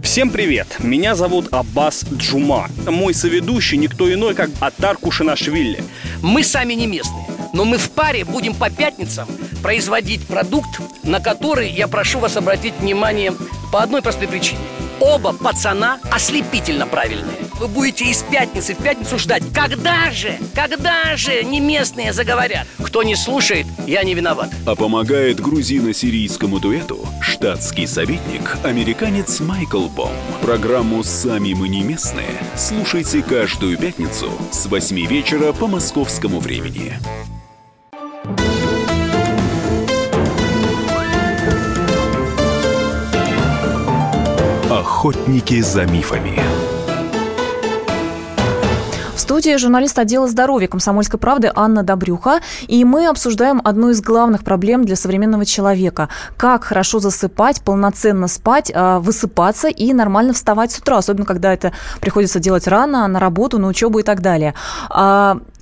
Всем 0.00 0.30
привет! 0.30 0.76
Меня 0.78 1.16
зовут 1.16 1.48
Аббас 1.50 2.04
Джума. 2.04 2.68
Мой 2.86 3.14
соведущий 3.14 3.76
никто 3.76 4.14
иной, 4.14 4.36
как 4.36 4.50
Атар 4.60 4.96
Кушанашвили. 4.96 5.82
Мы 6.22 6.44
сами 6.44 6.74
не 6.74 6.86
местные, 6.86 7.26
но 7.52 7.64
мы 7.64 7.78
в 7.78 7.90
паре 7.90 8.24
будем 8.24 8.54
по 8.54 8.70
пятницам 8.70 9.26
производить 9.60 10.24
продукт, 10.24 10.80
на 11.02 11.18
который 11.18 11.68
я 11.68 11.88
прошу 11.88 12.20
вас 12.20 12.36
обратить 12.36 12.74
внимание 12.78 13.32
по 13.72 13.82
одной 13.82 14.02
простой 14.02 14.28
причине. 14.28 14.60
Оба 15.00 15.32
пацана 15.32 15.98
ослепительно 16.12 16.86
правильные. 16.86 17.45
Вы 17.58 17.68
будете 17.68 18.04
из 18.04 18.22
пятницы 18.22 18.74
в 18.74 18.78
пятницу 18.78 19.18
ждать. 19.18 19.42
Когда 19.54 20.10
же, 20.10 20.38
когда 20.54 21.16
же 21.16 21.42
не 21.42 21.58
местные 21.58 22.12
заговорят? 22.12 22.66
Кто 22.82 23.02
не 23.02 23.16
слушает, 23.16 23.66
я 23.86 24.02
не 24.02 24.14
виноват. 24.14 24.50
А 24.66 24.74
помогает 24.74 25.40
грузино-сирийскому 25.40 26.60
дуэту 26.60 27.06
штатский 27.22 27.86
советник, 27.86 28.58
американец 28.62 29.40
Майкл 29.40 29.86
Бом. 29.86 30.12
Программу 30.42 31.02
«Сами 31.02 31.54
мы 31.54 31.68
не 31.68 31.82
местные» 31.82 32.26
слушайте 32.56 33.22
каждую 33.22 33.78
пятницу 33.78 34.30
с 34.50 34.66
8 34.66 35.06
вечера 35.06 35.52
по 35.52 35.66
московскому 35.66 36.40
времени. 36.40 36.94
Охотники 44.70 45.60
за 45.62 45.86
мифами. 45.86 46.42
Студии 49.26 49.56
журналист 49.56 49.98
отдела 49.98 50.28
здоровья 50.28 50.68
комсомольской 50.68 51.18
правды 51.18 51.50
Анна 51.52 51.82
Добрюха. 51.82 52.38
И 52.68 52.84
мы 52.84 53.08
обсуждаем 53.08 53.60
одну 53.64 53.90
из 53.90 54.00
главных 54.00 54.44
проблем 54.44 54.84
для 54.84 54.94
современного 54.94 55.44
человека. 55.44 56.08
Как 56.36 56.62
хорошо 56.62 57.00
засыпать, 57.00 57.60
полноценно 57.62 58.28
спать, 58.28 58.70
а, 58.72 59.00
высыпаться 59.00 59.66
и 59.66 59.92
нормально 59.92 60.32
вставать 60.32 60.70
с 60.70 60.78
утра. 60.78 60.98
Особенно, 60.98 61.26
когда 61.26 61.52
это 61.52 61.72
приходится 62.00 62.38
делать 62.38 62.68
рано, 62.68 63.08
на 63.08 63.18
работу, 63.18 63.58
на 63.58 63.66
учебу 63.66 63.98
и 63.98 64.04
так 64.04 64.20
далее. 64.22 64.54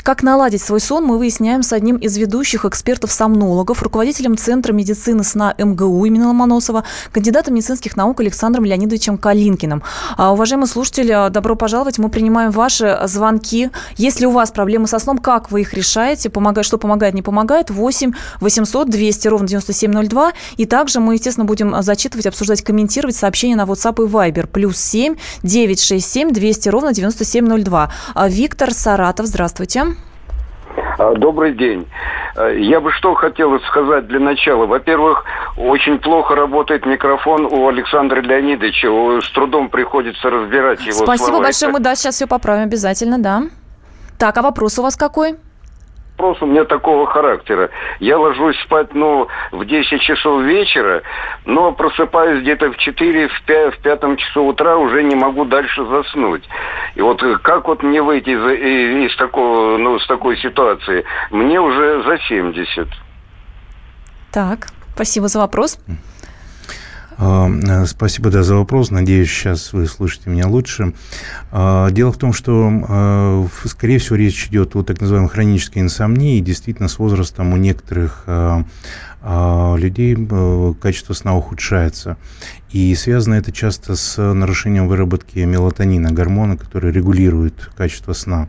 Как 0.04 0.22
наладить 0.22 0.60
свой 0.60 0.80
сон, 0.80 1.06
мы 1.06 1.16
выясняем 1.16 1.62
с 1.62 1.72
одним 1.72 1.96
из 1.96 2.18
ведущих 2.18 2.66
экспертов-сомнологов, 2.66 3.82
руководителем 3.82 4.36
Центра 4.36 4.74
медицины 4.74 5.24
сна 5.24 5.54
МГУ 5.56 6.04
имени 6.04 6.24
Ломоносова, 6.24 6.84
кандидатом 7.10 7.54
медицинских 7.54 7.96
наук 7.96 8.20
Александром 8.20 8.66
Леонидовичем 8.66 9.16
Калинкиным. 9.16 9.82
А, 10.18 10.34
уважаемые 10.34 10.68
слушатели, 10.68 11.30
добро 11.30 11.56
пожаловать. 11.56 11.96
Мы 11.96 12.10
принимаем 12.10 12.50
ваши 12.50 13.00
звонки. 13.06 13.70
Если 13.96 14.26
у 14.26 14.30
вас 14.30 14.50
проблемы 14.50 14.88
со 14.88 14.98
сном, 14.98 15.16
как 15.16 15.50
вы 15.50 15.62
их 15.62 15.72
решаете? 15.72 16.28
Помогает, 16.28 16.66
что 16.66 16.76
помогает, 16.76 17.14
не 17.14 17.22
помогает? 17.22 17.70
8 17.70 18.12
800 18.40 18.90
200 18.90 19.28
ровно 19.28 19.48
9702. 19.48 20.32
И 20.58 20.66
также 20.66 21.00
мы, 21.00 21.14
естественно, 21.14 21.46
будем 21.46 21.82
зачитывать, 21.82 22.26
обсуждать, 22.26 22.60
комментировать 22.60 23.16
сообщения 23.16 23.56
на 23.56 23.62
WhatsApp 23.62 24.04
и 24.04 24.06
Viber. 24.06 24.48
Плюс 24.48 24.76
7 24.76 25.16
967 25.42 26.30
200 26.30 26.68
ровно 26.68 26.92
9702. 26.92 27.90
А, 28.14 28.28
Виктор 28.28 28.74
Саратов, 28.74 29.28
здравствуйте. 29.28 29.93
А, 30.98 31.14
добрый 31.14 31.52
день. 31.52 31.86
А, 32.36 32.48
я 32.48 32.80
бы 32.80 32.92
что 32.92 33.14
хотел 33.14 33.58
сказать 33.60 34.06
для 34.06 34.20
начала. 34.20 34.66
Во-первых, 34.66 35.24
очень 35.56 35.98
плохо 35.98 36.34
работает 36.34 36.86
микрофон 36.86 37.46
у 37.46 37.68
Александра 37.68 38.20
Леонидовича. 38.20 39.20
С 39.20 39.30
трудом 39.32 39.68
приходится 39.68 40.30
разбирать 40.30 40.80
его 40.80 41.04
Спасибо 41.04 41.26
слова. 41.26 41.42
большое. 41.42 41.72
Мы, 41.72 41.80
да, 41.80 41.94
сейчас 41.94 42.16
все 42.16 42.26
поправим 42.26 42.64
обязательно, 42.64 43.18
да. 43.18 43.44
Так, 44.18 44.36
а 44.38 44.42
вопрос 44.42 44.78
у 44.78 44.82
вас 44.82 44.96
какой? 44.96 45.36
Вопрос 46.16 46.40
у 46.42 46.46
меня 46.46 46.64
такого 46.64 47.06
характера. 47.06 47.70
Я 48.00 48.18
ложусь 48.18 48.58
спать, 48.62 48.94
ну, 48.94 49.28
в 49.52 49.64
10 49.64 50.00
часов 50.00 50.42
вечера, 50.42 51.02
но 51.44 51.72
просыпаюсь 51.72 52.42
где-то 52.42 52.70
в 52.70 52.76
4, 52.76 53.28
в 53.28 53.42
5, 53.42 53.74
в 53.74 53.78
5 53.78 54.18
часу 54.18 54.44
утра, 54.44 54.76
уже 54.76 55.02
не 55.02 55.14
могу 55.14 55.44
дальше 55.44 55.84
заснуть. 55.84 56.48
И 56.94 57.00
вот 57.00 57.22
как 57.42 57.66
вот 57.68 57.82
мне 57.82 58.00
выйти 58.02 58.30
из, 58.30 59.10
из 59.10 59.16
такого, 59.16 59.76
ну, 59.76 59.98
с 59.98 60.06
такой 60.06 60.36
ситуации? 60.38 61.04
Мне 61.30 61.60
уже 61.60 62.02
за 62.04 62.18
70. 62.18 62.88
Так, 64.32 64.68
спасибо 64.94 65.28
за 65.28 65.40
вопрос. 65.40 65.78
А, 67.16 67.48
э, 67.48 67.86
спасибо 67.86 68.30
да, 68.30 68.42
за 68.42 68.56
вопрос. 68.56 68.90
Надеюсь, 68.90 69.30
сейчас 69.30 69.72
вы 69.72 69.86
слышите 69.86 70.30
меня 70.30 70.48
лучше. 70.48 70.94
А, 71.52 71.90
дело 71.90 72.12
в 72.12 72.18
том, 72.18 72.32
что, 72.32 72.70
а, 72.88 73.46
скорее 73.64 73.98
всего, 73.98 74.16
речь 74.16 74.46
идет 74.48 74.74
о 74.74 74.82
так 74.82 75.00
называемой 75.00 75.30
хронической 75.30 75.82
инсомнии. 75.82 76.38
И 76.38 76.40
действительно, 76.40 76.88
с 76.88 76.98
возрастом 76.98 77.52
у 77.52 77.56
некоторых 77.56 78.24
людей 79.26 80.18
э, 80.18 80.74
качество 80.82 81.14
сна 81.14 81.34
ухудшается. 81.34 82.18
И 82.70 82.94
связано 82.94 83.34
это 83.34 83.52
часто 83.52 83.96
с 83.96 84.20
нарушением 84.20 84.86
выработки 84.86 85.38
мелатонина, 85.38 86.12
гормона, 86.12 86.58
который 86.58 86.92
регулирует 86.92 87.70
качество 87.74 88.12
сна. 88.12 88.48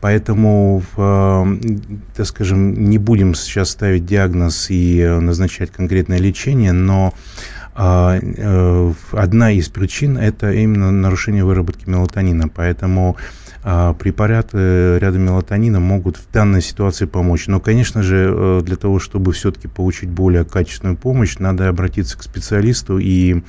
Поэтому, 0.00 0.82
так 0.94 2.26
скажем, 2.26 2.88
не 2.88 2.96
будем 2.96 3.34
сейчас 3.34 3.68
ставить 3.68 4.06
диагноз 4.06 4.68
и 4.70 5.04
назначать 5.20 5.70
конкретное 5.70 6.18
лечение, 6.18 6.72
но 6.72 7.12
а, 7.12 7.12
э, 7.12 7.55
одна 7.76 9.52
из 9.52 9.68
причин– 9.68 10.16
это 10.18 10.52
именно 10.52 10.90
нарушение 10.90 11.44
выработки 11.44 11.88
мелатонина. 11.88 12.48
Поэтому 12.48 13.16
а, 13.18 13.45
препараты 13.94 14.98
рядом 15.00 15.22
мелатонина 15.22 15.80
могут 15.80 16.18
в 16.18 16.30
данной 16.30 16.62
ситуации 16.62 17.06
помочь. 17.06 17.48
Но, 17.48 17.58
конечно 17.58 18.00
же, 18.00 18.32
э, 18.32 18.60
для 18.62 18.76
того, 18.76 19.00
чтобы 19.00 19.32
все-таки 19.32 19.66
получить 19.66 20.08
более 20.08 20.44
качественную 20.44 20.96
помощь, 20.96 21.38
надо 21.38 21.68
обратиться 21.68 22.16
к 22.16 22.22
специалисту 22.22 22.98
и 22.98 23.42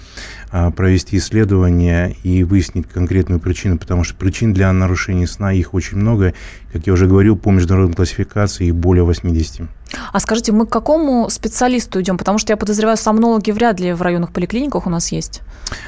а, 0.50 0.71
провести 0.71 1.17
исследование 1.17 2.15
и 2.24 2.43
выяснить 2.43 2.88
конкретную 2.88 3.39
причину, 3.39 3.77
потому 3.77 4.03
что 4.03 4.15
причин 4.15 4.53
для 4.53 4.71
нарушения 4.71 5.27
сна 5.27 5.51
их 5.51 5.74
очень 5.74 5.97
много. 5.97 6.33
Как 6.71 6.88
я 6.88 6.93
уже 6.93 7.05
говорил, 7.05 7.38
по 7.38 7.51
международной 7.51 7.95
классификации 7.95 8.67
их 8.67 8.75
более 8.75 9.03
80. 9.03 9.67
А 10.12 10.19
скажите, 10.19 10.51
мы 10.51 10.65
к 10.65 10.69
какому 10.69 11.29
специалисту 11.29 12.01
идем? 12.01 12.17
Потому 12.17 12.38
что 12.38 12.53
я 12.53 12.57
подозреваю, 12.57 12.97
сомнологи 12.97 13.51
вряд 13.51 13.79
ли 13.79 13.93
в 13.93 14.01
районных 14.01 14.31
поликлиниках 14.31 14.88
у 14.88 14.89
нас 14.89 15.12
есть. 15.12 15.41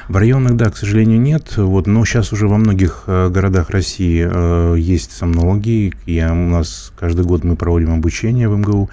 В 0.07 0.15
районных, 0.15 0.55
да, 0.55 0.69
к 0.69 0.77
сожалению, 0.77 1.19
нет. 1.19 1.57
Вот, 1.57 1.87
но 1.87 2.03
сейчас 2.05 2.31
уже 2.33 2.47
во 2.47 2.57
многих 2.57 3.03
э, 3.07 3.29
городах 3.29 3.69
России 3.69 4.18
э, 4.27 4.75
есть 4.77 5.11
сомнологи. 5.11 5.93
И 6.05 6.23
у 6.23 6.33
нас 6.33 6.91
каждый 6.99 7.25
год 7.25 7.43
мы 7.43 7.55
проводим 7.55 7.93
обучение 7.93 8.49
в 8.49 8.57
МГУ. 8.57 8.89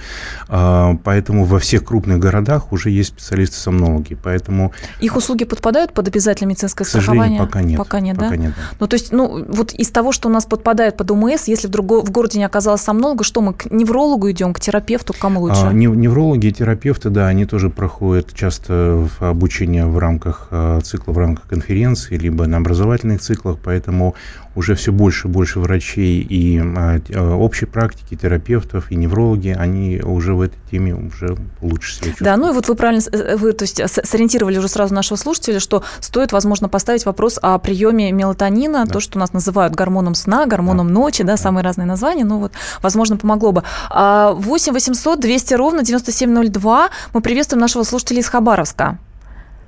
Э, 0.49 0.97
поэтому 1.03 1.45
во 1.45 1.59
всех 1.59 1.85
крупных 1.85 2.19
городах 2.19 2.73
уже 2.73 2.91
есть 2.91 3.11
специалисты-сомнологи. 3.11 4.17
Поэтому... 4.23 4.73
Их 5.01 5.17
услуги 5.17 5.45
подпадают 5.45 5.93
под 5.93 6.09
обязательное 6.09 6.51
медицинское 6.51 6.85
к 6.85 6.89
страхование? 6.89 7.41
пока 7.41 7.63
нет. 7.63 7.79
Пока 7.79 8.01
нет, 8.01 8.17
пока 8.17 8.31
да? 8.31 8.37
нет. 8.37 8.55
Ну, 8.81 8.87
то 8.87 8.95
есть, 8.95 9.13
ну, 9.13 9.45
вот 9.49 9.73
из 9.73 9.91
того, 9.91 10.13
что 10.13 10.29
у 10.29 10.33
нас 10.33 10.45
подпадает 10.45 10.97
под 10.97 11.11
УМС, 11.11 11.49
если 11.49 11.69
вдруг 11.69 12.07
в 12.07 12.11
городе 12.11 12.39
не 12.39 12.45
оказалось 12.45 12.83
сомнолога, 12.83 13.25
что 13.25 13.41
мы 13.41 13.55
к 13.55 13.71
неврологу 13.71 14.31
идем, 14.31 14.53
к 14.53 14.61
терапевту, 14.61 15.13
к 15.13 15.19
кому 15.19 15.41
лучше? 15.41 15.63
А, 15.65 15.73
неврологи 15.73 16.47
и 16.47 16.53
терапевты, 16.53 17.11
да, 17.11 17.29
они 17.29 17.47
тоже 17.47 17.71
проходят 17.71 18.35
часто 18.35 19.09
в 19.09 19.23
обучение 19.23 19.87
в 19.87 19.99
рамках 19.99 20.49
а, 20.51 20.81
цикла, 20.81 21.13
в 21.13 21.19
рамках 21.19 21.47
конференции, 21.49 22.17
либо 22.17 22.47
на 22.47 22.59
образовательных 22.59 23.21
циклах, 23.21 23.59
поэтому 23.63 24.15
уже 24.57 24.75
все 24.75 24.91
больше 24.91 25.29
и 25.29 25.31
больше 25.31 25.61
врачей 25.61 26.21
и 26.21 26.59
а, 26.59 27.01
а, 27.15 27.37
общей 27.37 27.67
практики, 27.67 28.17
терапевтов 28.17 28.91
и 28.91 28.97
неврологи, 28.97 29.55
они 29.57 30.01
уже 30.03 30.35
в 30.35 30.41
этой 30.41 30.59
теме 30.71 30.95
уже 30.95 31.37
лучше 31.61 31.95
себя 31.95 32.07
чувствуют. 32.07 32.19
Да, 32.21 32.37
ну 32.37 32.51
и 32.51 32.55
вот 32.55 32.69
вы 32.69 32.75
правильно, 32.75 33.03
э, 33.13 33.37
вы, 33.37 33.53
то 33.53 33.63
есть 33.63 33.81
сориентировали 33.89 34.59
уже 34.59 34.69
сразу 34.69 34.95
нашего 34.95 35.17
слушателя, 35.17 35.61
что 35.61 35.85
стоит, 36.01 36.33
возможно, 36.33 36.69
поставить 36.69 37.07
вопрос 37.07 37.39
о 37.41 37.59
приеме 37.59 38.11
мелатонина, 38.11 38.85
да. 38.87 38.93
то, 38.93 39.01
что 39.01 39.19
у 39.19 39.21
нас 39.21 39.33
называют 39.33 39.75
гормоном 39.75 40.15
сна, 40.15 40.47
гормоном 40.47 40.89
да. 40.89 40.95
ночи, 40.95 41.23
да, 41.23 41.37
да, 41.37 41.37
самые 41.37 41.63
разные 41.63 41.87
названия, 41.87 42.25
но 42.25 42.39
вот, 42.39 42.53
возможно, 42.83 43.17
помогло 43.17 43.53
бы. 43.53 43.63
8 43.91 44.73
800 44.73 45.21
200 45.21 45.55
ровно 45.55 45.83
9702. 45.83 46.91
Мы 47.13 47.21
приветствуем 47.21 47.61
нашего 47.61 47.83
слушателя 47.83 48.21
из 48.21 48.29
Хабаровска. 48.29 48.99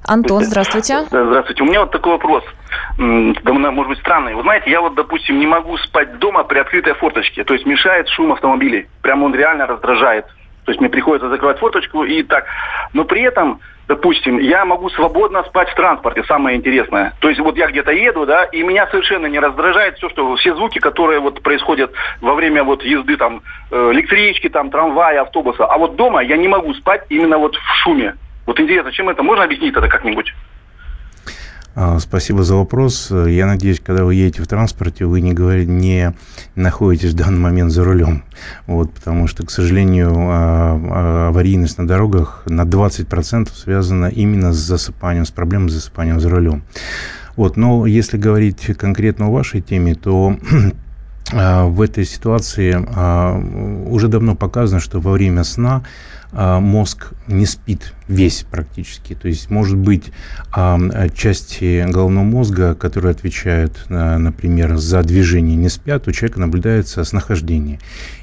Антон, 0.04 0.42
здравствуйте. 0.42 1.00
Здравствуйте. 1.10 1.62
У 1.62 1.66
меня 1.66 1.80
вот 1.80 1.90
такой 1.90 2.12
вопрос. 2.12 2.44
Может 2.96 3.88
быть, 3.88 3.98
странный. 3.98 4.34
Вы 4.34 4.42
знаете, 4.42 4.70
я 4.70 4.80
вот, 4.80 4.94
допустим, 4.94 5.38
не 5.38 5.46
могу 5.46 5.76
спать 5.78 6.18
дома 6.18 6.44
при 6.44 6.58
открытой 6.58 6.94
форточке. 6.94 7.44
То 7.44 7.54
есть 7.54 7.66
мешает 7.66 8.08
шум 8.08 8.32
автомобилей. 8.32 8.88
Прямо 9.02 9.26
он 9.26 9.34
реально 9.34 9.66
раздражает. 9.66 10.26
То 10.64 10.72
есть 10.72 10.80
мне 10.80 10.90
приходится 10.90 11.30
закрывать 11.30 11.58
форточку 11.58 12.04
и 12.04 12.22
так. 12.22 12.44
Но 12.92 13.04
при 13.04 13.22
этом, 13.22 13.60
допустим, 13.86 14.38
я 14.38 14.66
могу 14.66 14.90
свободно 14.90 15.42
спать 15.44 15.70
в 15.70 15.74
транспорте, 15.74 16.22
самое 16.24 16.58
интересное. 16.58 17.14
То 17.20 17.30
есть 17.30 17.40
вот 17.40 17.56
я 17.56 17.68
где-то 17.68 17.90
еду, 17.90 18.26
да, 18.26 18.44
и 18.44 18.62
меня 18.62 18.86
совершенно 18.88 19.24
не 19.26 19.38
раздражает 19.38 19.96
все, 19.96 20.10
что 20.10 20.36
все 20.36 20.54
звуки, 20.54 20.78
которые 20.78 21.20
вот 21.20 21.42
происходят 21.42 21.90
во 22.20 22.34
время 22.34 22.64
вот 22.64 22.82
езды 22.82 23.16
там 23.16 23.40
э, 23.70 23.90
электрички, 23.92 24.50
там 24.50 24.68
трамвая, 24.68 25.22
автобуса. 25.22 25.64
А 25.64 25.78
вот 25.78 25.96
дома 25.96 26.22
я 26.22 26.36
не 26.36 26.48
могу 26.48 26.74
спать 26.74 27.06
именно 27.08 27.38
вот 27.38 27.56
в 27.56 27.74
шуме. 27.82 28.16
Вот 28.48 28.58
интересно, 28.58 28.90
чем 28.90 29.10
это? 29.10 29.22
Можно 29.22 29.44
объяснить 29.44 29.76
это 29.76 29.88
как-нибудь? 29.88 30.34
А, 31.74 31.98
спасибо 31.98 32.42
за 32.44 32.54
вопрос. 32.54 33.10
Я 33.10 33.44
надеюсь, 33.44 33.78
когда 33.78 34.04
вы 34.04 34.14
едете 34.14 34.42
в 34.42 34.46
транспорте, 34.46 35.04
вы 35.04 35.20
не, 35.20 35.34
говорите, 35.34 35.70
не 35.70 36.14
находитесь 36.54 37.12
в 37.12 37.14
данный 37.14 37.40
момент 37.40 37.72
за 37.72 37.84
рулем. 37.84 38.24
Вот, 38.66 38.90
потому 38.94 39.26
что, 39.26 39.44
к 39.44 39.50
сожалению, 39.50 40.14
а, 40.14 40.80
а, 40.80 41.28
аварийность 41.28 41.76
на 41.76 41.86
дорогах 41.86 42.42
на 42.46 42.62
20% 42.64 43.50
связана 43.54 44.06
именно 44.06 44.54
с 44.54 44.56
засыпанием, 44.56 45.26
с 45.26 45.30
проблемой 45.30 45.68
с 45.68 45.74
засыпанием 45.74 46.18
за 46.18 46.30
рулем. 46.30 46.62
Вот, 47.36 47.58
но 47.58 47.84
если 47.84 48.16
говорить 48.16 48.64
конкретно 48.78 49.26
о 49.26 49.30
вашей 49.30 49.60
теме, 49.60 49.94
то 49.94 50.38
в 51.32 51.82
этой 51.82 52.06
ситуации 52.06 52.74
уже 53.90 54.08
давно 54.08 54.34
показано, 54.34 54.80
что 54.80 55.00
во 55.00 55.12
время 55.12 55.44
сна 55.44 55.82
мозг 56.32 57.12
не 57.26 57.46
спит 57.46 57.94
весь 58.06 58.44
практически. 58.50 59.14
То 59.14 59.28
есть, 59.28 59.50
может 59.50 59.76
быть, 59.76 60.12
а, 60.52 60.78
части 61.14 61.86
головного 61.90 62.24
мозга, 62.24 62.74
которые 62.74 63.12
отвечают, 63.12 63.86
например, 63.88 64.76
за 64.76 65.02
движение, 65.02 65.56
не 65.56 65.68
спят, 65.68 66.06
у 66.06 66.12
человека 66.12 66.40
наблюдается 66.40 67.02
снахождение. 67.04 67.78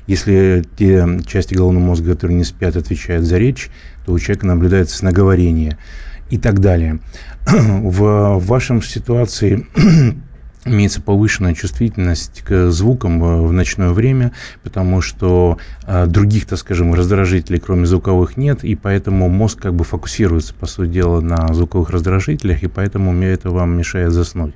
Если 0.07 0.63
те 0.77 1.07
части 1.25 1.55
головного 1.55 1.83
мозга, 1.83 2.13
которые 2.13 2.37
не 2.37 2.43
спят, 2.43 2.75
отвечают 2.75 3.25
за 3.25 3.37
речь, 3.37 3.69
то 4.05 4.13
у 4.13 4.19
человека 4.19 4.45
наблюдается 4.45 4.97
снаговорение 4.97 5.77
и 6.29 6.37
так 6.37 6.59
далее. 6.59 6.99
В 7.45 8.39
вашем 8.39 8.81
ситуации 8.81 9.65
имеется 10.65 11.01
повышенная 11.01 11.53
чувствительность 11.53 12.41
к 12.41 12.71
звукам 12.71 13.47
в 13.47 13.51
ночное 13.51 13.89
время, 13.89 14.31
потому 14.63 15.01
что 15.01 15.57
э, 15.85 16.07
других, 16.07 16.45
так 16.47 16.59
скажем, 16.59 16.93
раздражителей, 16.93 17.59
кроме 17.59 17.85
звуковых, 17.85 18.35
нет, 18.35 18.63
и 18.63 18.75
поэтому 18.75 19.29
мозг 19.29 19.61
как 19.61 19.73
бы 19.73 19.83
фокусируется, 19.83 20.53
по 20.53 20.65
сути 20.65 20.89
дела, 20.89 21.21
на 21.21 21.53
звуковых 21.53 21.89
раздражителях, 21.91 22.63
и 22.63 22.67
поэтому 22.67 23.13
это 23.23 23.51
вам 23.51 23.77
мешает 23.77 24.11
заснуть. 24.11 24.53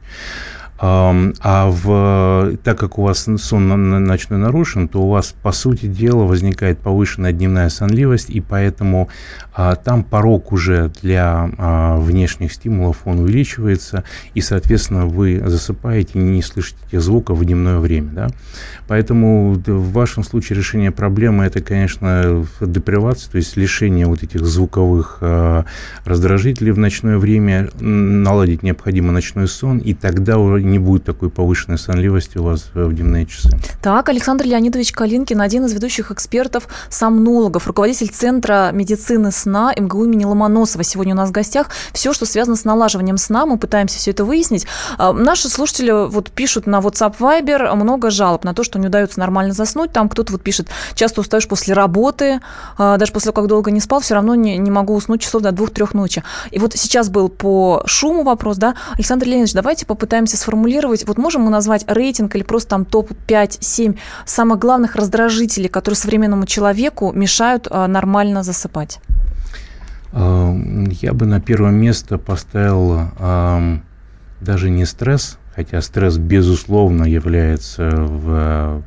А 0.82 1.70
в, 1.70 2.58
так 2.64 2.80
как 2.80 3.00
у 3.00 3.04
вас 3.04 3.28
сон 3.38 4.06
ночной 4.06 4.40
нарушен, 4.40 4.88
то 4.88 5.02
у 5.02 5.10
вас, 5.10 5.36
по 5.42 5.52
сути 5.52 5.88
дела, 5.88 6.24
возникает 6.24 6.80
повышенная 6.80 7.34
дневная 7.34 7.70
сонливость, 7.70 8.30
и 8.30 8.40
поэтому 8.40 9.10
а, 9.54 9.76
там 9.76 10.06
порог 10.06 10.54
уже 10.54 10.90
для 11.02 11.50
а, 11.58 12.00
внешних 12.00 12.54
стимулов, 12.54 13.00
он 13.04 13.20
увеличивается, 13.20 14.06
и, 14.34 14.40
соответственно, 14.40 15.06
вы 15.06 15.42
засыпаете 15.46 16.12
и 16.14 16.22
не 16.22 16.42
слышите 16.42 16.78
этих 16.88 17.02
звуков 17.02 17.38
в 17.38 17.44
дневное 17.44 17.80
время. 17.80 18.10
Да? 18.12 18.28
Поэтому 18.88 19.54
в 19.54 19.92
вашем 19.92 20.24
случае 20.24 20.58
решение 20.58 20.92
проблемы 20.92 21.44
это, 21.44 21.60
конечно, 21.60 22.46
депривация, 22.62 23.32
то 23.32 23.38
есть 23.38 23.58
лишение 23.58 24.06
вот 24.06 24.24
этих 24.24 24.46
звуковых 24.46 25.18
а, 25.20 25.66
раздражителей 26.06 26.72
в 26.72 26.78
ночное 26.78 27.18
время, 27.18 27.70
наладить 27.82 28.64
необходимо 28.64 29.12
ночной 29.12 29.50
сон, 29.50 29.80
и 29.80 29.94
тогда 29.94 30.38
уже 30.38 30.69
не 30.70 30.80
будет 30.80 31.04
такой 31.04 31.30
повышенной 31.30 31.78
сонливости 31.78 32.38
у 32.38 32.44
вас 32.44 32.70
в 32.74 32.94
дневные 32.94 33.26
часы. 33.26 33.50
Так, 33.82 34.10
Александр 34.10 34.46
Леонидович 34.46 34.94
Калинкин, 34.94 35.42
один 35.42 35.66
из 35.66 35.74
ведущих 35.74 36.12
экспертов, 36.12 36.68
сомнологов, 36.90 37.68
руководитель 37.68 38.10
Центра 38.10 38.72
медицины 38.72 39.32
сна 39.32 39.50
сна 39.50 39.74
МГУ 39.76 40.06
имени 40.06 40.26
Ломоносова. 40.26 40.84
Сегодня 40.84 41.14
у 41.14 41.18
нас 41.18 41.30
в 41.30 41.32
гостях 41.32 41.70
все, 41.92 42.14
что 42.14 42.26
связано 42.26 42.56
с 42.56 42.66
налаживанием 42.66 43.18
сна. 43.18 43.46
Мы 43.48 43.58
пытаемся 43.58 43.98
все 43.98 44.12
это 44.12 44.24
выяснить. 44.24 44.68
А, 44.98 45.12
наши 45.12 45.50
слушатели 45.50 46.08
вот 46.08 46.30
пишут 46.30 46.68
на 46.68 46.80
WhatsApp 46.80 47.16
Viber 47.18 47.74
много 47.76 48.12
жалоб 48.12 48.44
на 48.44 48.54
то, 48.54 48.64
что 48.64 48.78
не 48.78 48.88
удается 48.88 49.20
нормально 49.20 49.54
заснуть. 49.54 49.92
Там 49.92 50.08
кто-то 50.08 50.32
вот 50.34 50.44
пишет, 50.44 50.68
часто 50.94 51.22
устаешь 51.22 51.48
после 51.48 51.74
работы, 51.74 52.42
а, 52.78 52.98
даже 52.98 53.12
после 53.12 53.32
того, 53.32 53.42
как 53.42 53.50
долго 53.50 53.72
не 53.72 53.80
спал, 53.80 54.02
все 54.02 54.14
равно 54.14 54.36
не, 54.36 54.58
не 54.58 54.70
могу 54.70 54.94
уснуть 54.94 55.22
часов 55.22 55.42
до 55.42 55.52
двух-трех 55.52 55.96
ночи. 55.96 56.24
И 56.52 56.60
вот 56.60 56.74
сейчас 56.76 57.10
был 57.10 57.30
по 57.30 57.82
шуму 57.86 58.24
вопрос, 58.24 58.58
да. 58.58 58.76
Александр 58.94 59.26
Леонидович, 59.26 59.54
давайте 59.54 59.86
попытаемся 59.88 60.38
сформулировать, 60.38 60.59
вот 61.06 61.18
можем 61.18 61.44
мы 61.44 61.52
назвать 61.52 61.86
рейтинг 61.88 62.36
или 62.36 62.44
просто 62.44 62.70
там 62.70 62.86
топ-5-7 62.86 63.98
самых 64.26 64.60
главных 64.60 64.96
раздражителей, 64.96 65.70
которые 65.70 65.98
современному 65.98 66.46
человеку 66.46 67.12
мешают 67.12 67.68
а, 67.70 67.88
нормально 67.88 68.44
засыпать? 68.44 69.00
Я 70.12 71.14
бы 71.14 71.28
на 71.28 71.40
первое 71.40 71.70
место 71.70 72.18
поставил 72.18 73.12
даже 74.42 74.70
не 74.70 74.86
стресс, 74.86 75.38
хотя 75.56 75.82
стресс, 75.82 76.18
безусловно, 76.18 77.04
является 77.04 77.90
в 77.92 78.84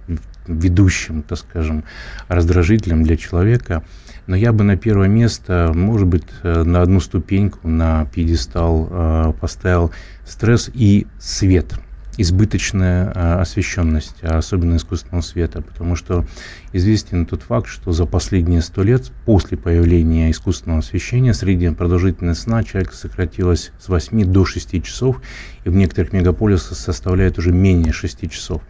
ведущим, 0.46 1.22
так 1.22 1.38
скажем, 1.38 1.84
раздражителем 2.28 3.02
для 3.04 3.16
человека. 3.16 3.84
Но 4.26 4.36
я 4.36 4.52
бы 4.52 4.64
на 4.64 4.76
первое 4.76 5.08
место, 5.08 5.72
может 5.74 6.06
быть, 6.06 6.24
э, 6.42 6.62
на 6.62 6.82
одну 6.82 7.00
ступеньку, 7.00 7.66
на 7.68 8.06
пьедестал 8.06 8.88
э, 8.90 9.32
поставил 9.40 9.90
стресс 10.24 10.70
и 10.72 11.06
свет– 11.18 11.74
избыточная 12.16 13.12
а, 13.14 13.40
освещенность, 13.40 14.16
а 14.22 14.38
особенно 14.38 14.76
искусственного 14.76 15.22
света, 15.22 15.62
потому 15.62 15.96
что 15.96 16.24
известен 16.72 17.26
тот 17.26 17.42
факт, 17.42 17.68
что 17.68 17.92
за 17.92 18.06
последние 18.06 18.62
сто 18.62 18.82
лет 18.82 19.10
после 19.24 19.56
появления 19.56 20.30
искусственного 20.30 20.80
освещения 20.80 21.34
средняя 21.34 21.72
продолжительность 21.72 22.42
сна 22.42 22.64
человека 22.64 22.94
сократилась 22.94 23.72
с 23.78 23.88
8 23.88 24.24
до 24.24 24.44
6 24.44 24.82
часов, 24.82 25.20
и 25.64 25.68
в 25.68 25.74
некоторых 25.74 26.12
мегаполисах 26.12 26.76
составляет 26.76 27.38
уже 27.38 27.52
менее 27.52 27.92
6 27.92 28.30
часов. 28.30 28.62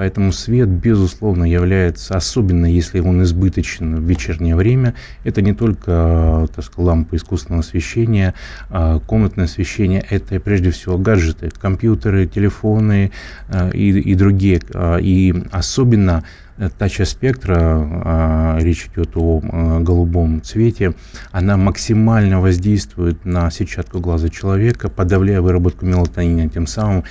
Поэтому 0.00 0.32
свет, 0.32 0.66
безусловно, 0.66 1.44
является, 1.44 2.16
особенно 2.16 2.64
если 2.64 3.00
он 3.00 3.22
избыточен 3.22 3.96
в 3.96 4.08
вечернее 4.08 4.56
время, 4.56 4.94
это 5.24 5.42
не 5.42 5.52
только 5.52 6.48
так 6.54 6.64
сказать, 6.64 6.86
лампы 6.86 7.16
искусственного 7.16 7.60
освещения, 7.60 8.32
а 8.70 8.98
комнатное 9.00 9.44
освещение, 9.44 10.02
это 10.08 10.40
прежде 10.40 10.70
всего 10.70 10.96
гаджеты, 10.96 11.50
компьютеры, 11.50 12.26
телефоны 12.26 13.12
а, 13.48 13.68
и, 13.70 13.90
и 13.90 14.14
другие. 14.14 14.62
А, 14.72 14.96
и 14.96 15.34
особенно 15.50 16.24
та 16.68 16.88
часть 16.88 17.12
спектра, 17.12 18.58
речь 18.60 18.88
идет 18.92 19.10
о 19.14 19.40
а, 19.42 19.80
голубом 19.80 20.42
цвете, 20.42 20.94
она 21.32 21.56
максимально 21.56 22.40
воздействует 22.40 23.24
на 23.24 23.50
сетчатку 23.50 24.00
глаза 24.00 24.28
человека, 24.28 24.88
подавляя 24.88 25.40
выработку 25.40 25.86
мелатонина, 25.86 26.48
тем 26.48 26.66
самым 26.66 27.04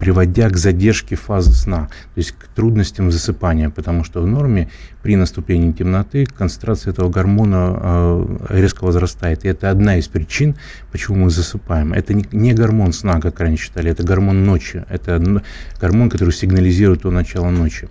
приводя 0.00 0.50
к 0.50 0.56
задержке 0.56 1.16
фазы 1.16 1.52
сна, 1.52 1.88
то 2.14 2.18
есть 2.18 2.32
к 2.32 2.48
трудностям 2.48 3.12
засыпания, 3.12 3.70
потому 3.70 4.04
что 4.04 4.20
в 4.20 4.26
норме 4.26 4.68
при 5.02 5.16
наступлении 5.16 5.72
темноты 5.72 6.26
концентрация 6.26 6.92
этого 6.92 7.08
гормона 7.08 7.56
а, 7.58 8.36
резко 8.50 8.84
возрастает. 8.84 9.44
И 9.44 9.48
это 9.48 9.70
одна 9.70 9.96
из 9.96 10.08
причин, 10.08 10.56
почему 10.90 11.24
мы 11.24 11.30
засыпаем. 11.30 11.92
Это 11.92 12.14
не 12.14 12.52
гормон 12.52 12.92
сна, 12.92 13.20
как 13.20 13.40
раньше 13.40 13.64
считали, 13.64 13.90
это 13.90 14.02
гормон 14.02 14.44
ночи. 14.44 14.84
Это 14.88 15.42
гормон, 15.80 16.10
который 16.10 16.30
сигнализирует 16.30 17.06
о 17.06 17.10
начале 17.10 17.50
ночи. 17.50 17.88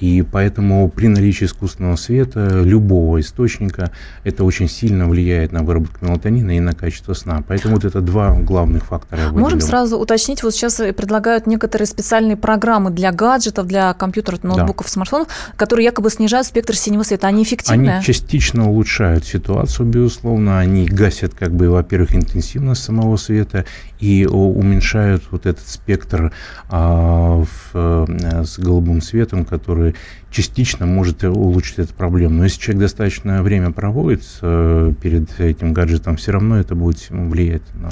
И 0.00 0.22
поэтому 0.22 0.88
при 0.88 1.08
наличии 1.08 1.44
искусственного 1.44 1.96
света, 1.96 2.62
любого 2.62 3.20
источника, 3.20 3.90
это 4.24 4.44
очень 4.44 4.68
сильно 4.68 5.08
влияет 5.08 5.52
на 5.52 5.62
выработку 5.62 6.04
мелатонина 6.04 6.56
и 6.56 6.60
на 6.60 6.72
качество 6.72 7.14
сна. 7.14 7.42
Поэтому 7.46 7.74
вот 7.74 7.84
это 7.84 8.00
два 8.00 8.34
главных 8.34 8.84
фактора. 8.84 9.30
Можем 9.30 9.60
сразу 9.60 9.98
уточнить, 9.98 10.42
вот 10.42 10.54
сейчас 10.54 10.76
предлагают 10.76 11.46
некоторые 11.46 11.86
специальные 11.86 12.36
программы 12.36 12.90
для 12.90 13.12
гаджетов, 13.12 13.66
для 13.66 13.94
компьютеров, 13.94 14.42
ноутбуков, 14.42 14.86
да. 14.86 14.92
смартфонов, 14.92 15.28
которые 15.56 15.84
якобы 15.84 16.10
снижают 16.10 16.46
спектр 16.46 16.74
синего 16.74 17.02
света. 17.02 17.28
Они 17.28 17.42
эффективны? 17.42 17.88
Они 17.88 18.04
частично 18.04 18.68
улучшают 18.68 19.24
ситуацию, 19.24 19.86
безусловно. 19.86 20.58
Они 20.58 20.86
гасят, 20.86 21.34
как 21.34 21.52
бы, 21.52 21.70
во-первых, 21.70 22.14
интенсивность 22.14 22.82
самого 22.82 23.16
света 23.16 23.64
и 24.00 24.26
уменьшают 24.26 25.22
вот 25.30 25.46
этот 25.46 25.66
спектр 25.66 26.32
а, 26.68 27.42
в, 27.42 27.70
а, 27.74 28.42
с 28.44 28.58
голубым 28.58 29.00
светом, 29.00 29.44
который 29.44 29.93
частично 30.30 30.86
может 30.86 31.22
улучшить 31.24 31.78
эту 31.78 31.94
проблему. 31.94 32.38
Но 32.38 32.44
если 32.44 32.60
человек 32.60 32.82
достаточное 32.82 33.42
время 33.42 33.70
проводит 33.70 34.22
э, 34.42 34.92
перед 35.00 35.40
этим 35.40 35.72
гаджетом, 35.72 36.16
все 36.16 36.32
равно 36.32 36.58
это 36.58 36.74
будет 36.74 37.06
влиять 37.10 37.62
на. 37.74 37.90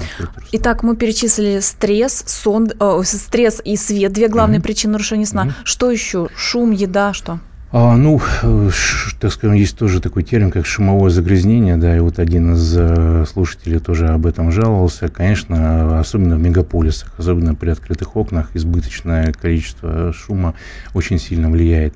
Итак, 0.53 0.83
мы 0.83 0.97
перечислили 0.97 1.61
стресс, 1.61 2.25
сон, 2.27 2.71
э, 2.79 3.03
стресс 3.05 3.61
и 3.65 3.77
свет, 3.77 4.13
две 4.13 4.29
главные 4.29 4.59
mm-hmm. 4.59 4.63
причины 4.63 4.93
нарушения 4.93 5.27
сна. 5.27 5.47
Mm-hmm. 5.47 5.53
Что 5.65 5.91
еще? 5.91 6.29
Шум, 6.37 6.73
еда, 6.73 7.13
что? 7.13 7.39
А, 7.75 7.97
ну, 7.97 8.21
так 9.19 9.33
скажем, 9.33 9.57
есть 9.57 9.79
тоже 9.79 10.03
такой 10.03 10.25
термин, 10.25 10.51
как 10.51 10.67
шумовое 10.67 11.09
загрязнение, 11.09 11.79
да, 11.79 11.97
и 11.97 12.01
вот 12.01 12.19
один 12.19 12.53
из 12.53 12.77
э, 12.77 13.25
слушателей 13.27 13.79
тоже 13.79 14.09
об 14.09 14.27
этом 14.27 14.53
жаловался. 14.53 15.09
Конечно, 15.09 15.99
особенно 15.99 16.37
в 16.37 16.39
мегаполисах, 16.39 17.15
особенно 17.17 17.55
при 17.55 17.71
открытых 17.71 18.15
окнах, 18.15 18.51
избыточное 18.53 19.33
количество 19.33 20.13
шума 20.13 20.53
очень 20.93 21.19
сильно 21.19 21.49
влияет. 21.49 21.95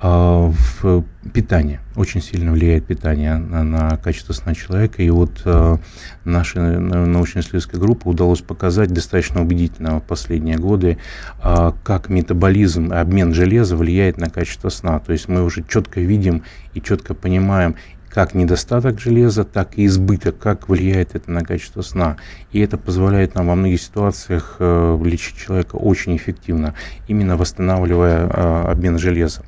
А, 0.00 0.52
в 0.80 1.04
питание. 1.32 1.80
Очень 1.96 2.22
сильно 2.22 2.52
влияет 2.52 2.86
питание 2.86 3.36
на, 3.36 3.62
на 3.62 3.96
качество 3.98 4.32
сна 4.32 4.54
человека. 4.54 5.02
И 5.02 5.10
вот 5.10 5.42
э, 5.44 5.76
наша 6.24 6.60
научно-исследовательская 6.60 7.80
группа 7.80 8.08
удалось 8.08 8.40
показать 8.40 8.90
достаточно 8.90 9.42
убедительно 9.42 10.00
в 10.00 10.02
последние 10.02 10.56
годы, 10.56 10.98
э, 11.42 11.72
как 11.84 12.08
метаболизм, 12.08 12.92
обмен 12.92 13.34
железа 13.34 13.76
влияет 13.76 14.16
на 14.16 14.30
качество 14.30 14.70
сна. 14.70 14.98
То 14.98 15.12
есть 15.12 15.28
мы 15.28 15.44
уже 15.44 15.62
четко 15.68 16.00
видим 16.00 16.42
и 16.72 16.80
четко 16.80 17.12
понимаем, 17.14 17.76
как 18.10 18.34
недостаток 18.34 19.00
железа, 19.00 19.44
так 19.44 19.78
и 19.78 19.86
избыток, 19.86 20.36
как 20.38 20.68
влияет 20.68 21.14
это 21.14 21.30
на 21.30 21.42
качество 21.42 21.82
сна. 21.82 22.16
И 22.50 22.58
это 22.58 22.76
позволяет 22.76 23.36
нам 23.36 23.46
во 23.46 23.54
многих 23.54 23.80
ситуациях 23.80 24.56
э, 24.58 24.98
лечить 25.04 25.36
человека 25.36 25.76
очень 25.76 26.16
эффективно, 26.16 26.74
именно 27.06 27.36
восстанавливая 27.36 28.26
э, 28.26 28.62
обмен 28.72 28.98
железа. 28.98 29.42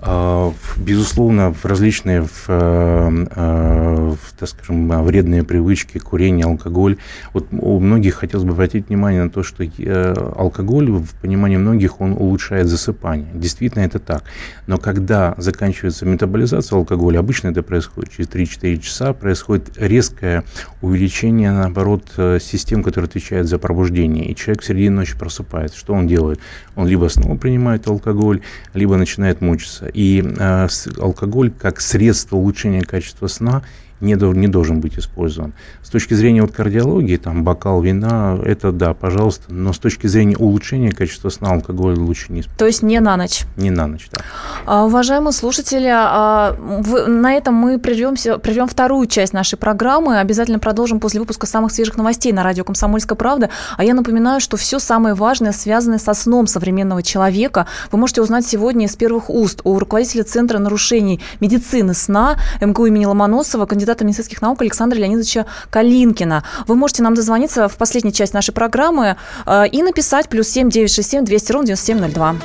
Э, 0.00 0.52
безусловно, 0.76 1.52
в 1.52 1.64
различные 1.64 2.22
в, 2.22 2.44
э, 2.46 3.26
э, 3.34 4.14
в, 4.14 4.38
так 4.38 4.48
скажем, 4.48 4.88
вредные 5.04 5.42
привычки, 5.42 5.98
курение, 5.98 6.46
алкоголь. 6.46 6.98
Вот 7.32 7.48
у 7.50 7.80
многих 7.80 8.14
хотелось 8.14 8.44
бы 8.44 8.52
обратить 8.52 8.88
внимание 8.88 9.24
на 9.24 9.30
то, 9.30 9.42
что 9.42 9.64
э, 9.64 10.14
алкоголь, 10.36 10.90
в 10.90 11.14
понимании 11.20 11.56
многих, 11.56 12.00
он 12.00 12.12
улучшает 12.12 12.68
засыпание. 12.68 13.28
Действительно, 13.34 13.82
это 13.82 13.98
так. 13.98 14.22
Но 14.68 14.78
когда 14.78 15.34
заканчивается 15.36 16.06
метаболизация 16.06 16.76
алкоголя, 16.76 17.18
обычно 17.18 17.48
это 17.48 17.64
происходит 17.64 17.87
происходит 17.88 18.32
через 18.32 18.58
3-4 18.60 18.78
часа, 18.78 19.12
происходит 19.12 19.72
резкое 19.76 20.44
увеличение, 20.80 21.52
наоборот, 21.52 22.04
э, 22.16 22.38
систем, 22.40 22.82
которые 22.82 23.08
отвечают 23.08 23.48
за 23.48 23.58
пробуждение. 23.58 24.30
И 24.30 24.36
человек 24.36 24.62
в 24.62 24.66
середине 24.66 24.90
ночи 24.90 25.16
просыпается. 25.16 25.78
Что 25.78 25.94
он 25.94 26.06
делает? 26.06 26.40
Он 26.76 26.86
либо 26.86 27.08
снова 27.08 27.36
принимает 27.36 27.86
алкоголь, 27.86 28.40
либо 28.74 28.96
начинает 28.96 29.40
мучиться. 29.40 29.88
И 29.92 30.22
э, 30.22 30.68
алкоголь 30.98 31.50
как 31.50 31.80
средство 31.80 32.36
улучшения 32.36 32.82
качества 32.82 33.26
сна 33.26 33.62
не, 34.00 34.14
не 34.14 34.48
должен 34.48 34.80
быть 34.80 34.98
использован. 34.98 35.52
С 35.82 35.90
точки 35.90 36.14
зрения 36.14 36.42
вот 36.42 36.52
кардиологии, 36.52 37.16
там 37.16 37.44
бокал 37.44 37.80
вина, 37.80 38.38
это 38.44 38.72
да, 38.72 38.94
пожалуйста, 38.94 39.52
но 39.52 39.72
с 39.72 39.78
точки 39.78 40.06
зрения 40.06 40.36
улучшения 40.36 40.90
качества 40.90 41.28
сна 41.28 41.50
алкоголь 41.50 41.98
лучше 41.98 42.32
не 42.32 42.40
использовать. 42.40 42.58
То 42.58 42.66
есть 42.66 42.82
не 42.82 43.00
на 43.00 43.16
ночь? 43.16 43.42
Не 43.56 43.70
на 43.70 43.86
ночь, 43.86 44.08
да. 44.12 44.22
А, 44.66 44.84
уважаемые 44.84 45.32
слушатели, 45.32 45.90
а, 45.92 46.56
в, 46.58 47.08
на 47.08 47.32
этом 47.34 47.54
мы 47.54 47.78
прервемся, 47.78 48.38
прервем 48.38 48.66
вторую 48.68 49.06
часть 49.06 49.32
нашей 49.32 49.56
программы. 49.56 50.18
Обязательно 50.18 50.58
продолжим 50.58 51.00
после 51.00 51.20
выпуска 51.20 51.46
самых 51.46 51.72
свежих 51.72 51.96
новостей 51.96 52.32
на 52.32 52.42
радио 52.42 52.64
«Комсомольская 52.64 53.16
правда». 53.16 53.50
А 53.76 53.84
я 53.84 53.94
напоминаю, 53.94 54.40
что 54.40 54.56
все 54.56 54.78
самое 54.78 55.14
важное, 55.14 55.52
связанное 55.52 55.98
со 55.98 56.14
сном 56.14 56.46
современного 56.46 57.02
человека, 57.02 57.66
вы 57.90 57.98
можете 57.98 58.22
узнать 58.22 58.46
сегодня 58.46 58.86
из 58.86 58.96
первых 58.96 59.30
уст 59.30 59.60
у 59.64 59.78
руководителя 59.78 60.24
Центра 60.24 60.58
нарушений 60.58 61.20
медицины 61.40 61.94
сна 61.94 62.36
МГУ 62.60 62.86
имени 62.86 63.06
Ломоносова, 63.06 63.66
кандидата 63.66 63.87
медицинских 64.04 64.42
наук 64.42 64.62
Александра 64.62 64.98
Леонидовича 64.98 65.46
Калинкина. 65.70 66.44
Вы 66.66 66.76
можете 66.76 67.02
нам 67.02 67.14
дозвониться 67.14 67.68
в 67.68 67.76
последней 67.76 68.12
части 68.12 68.34
нашей 68.34 68.52
программы 68.52 69.16
э, 69.46 69.68
и 69.68 69.82
написать 69.82 70.28
плюс 70.28 70.48
7 70.48 70.70
967 70.70 71.24
200 71.24 71.52
ровно 71.52 71.66
9702. 71.66 72.36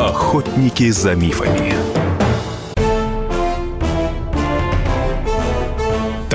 Охотники 0.00 0.90
за 0.90 1.14
мифами. 1.14 1.77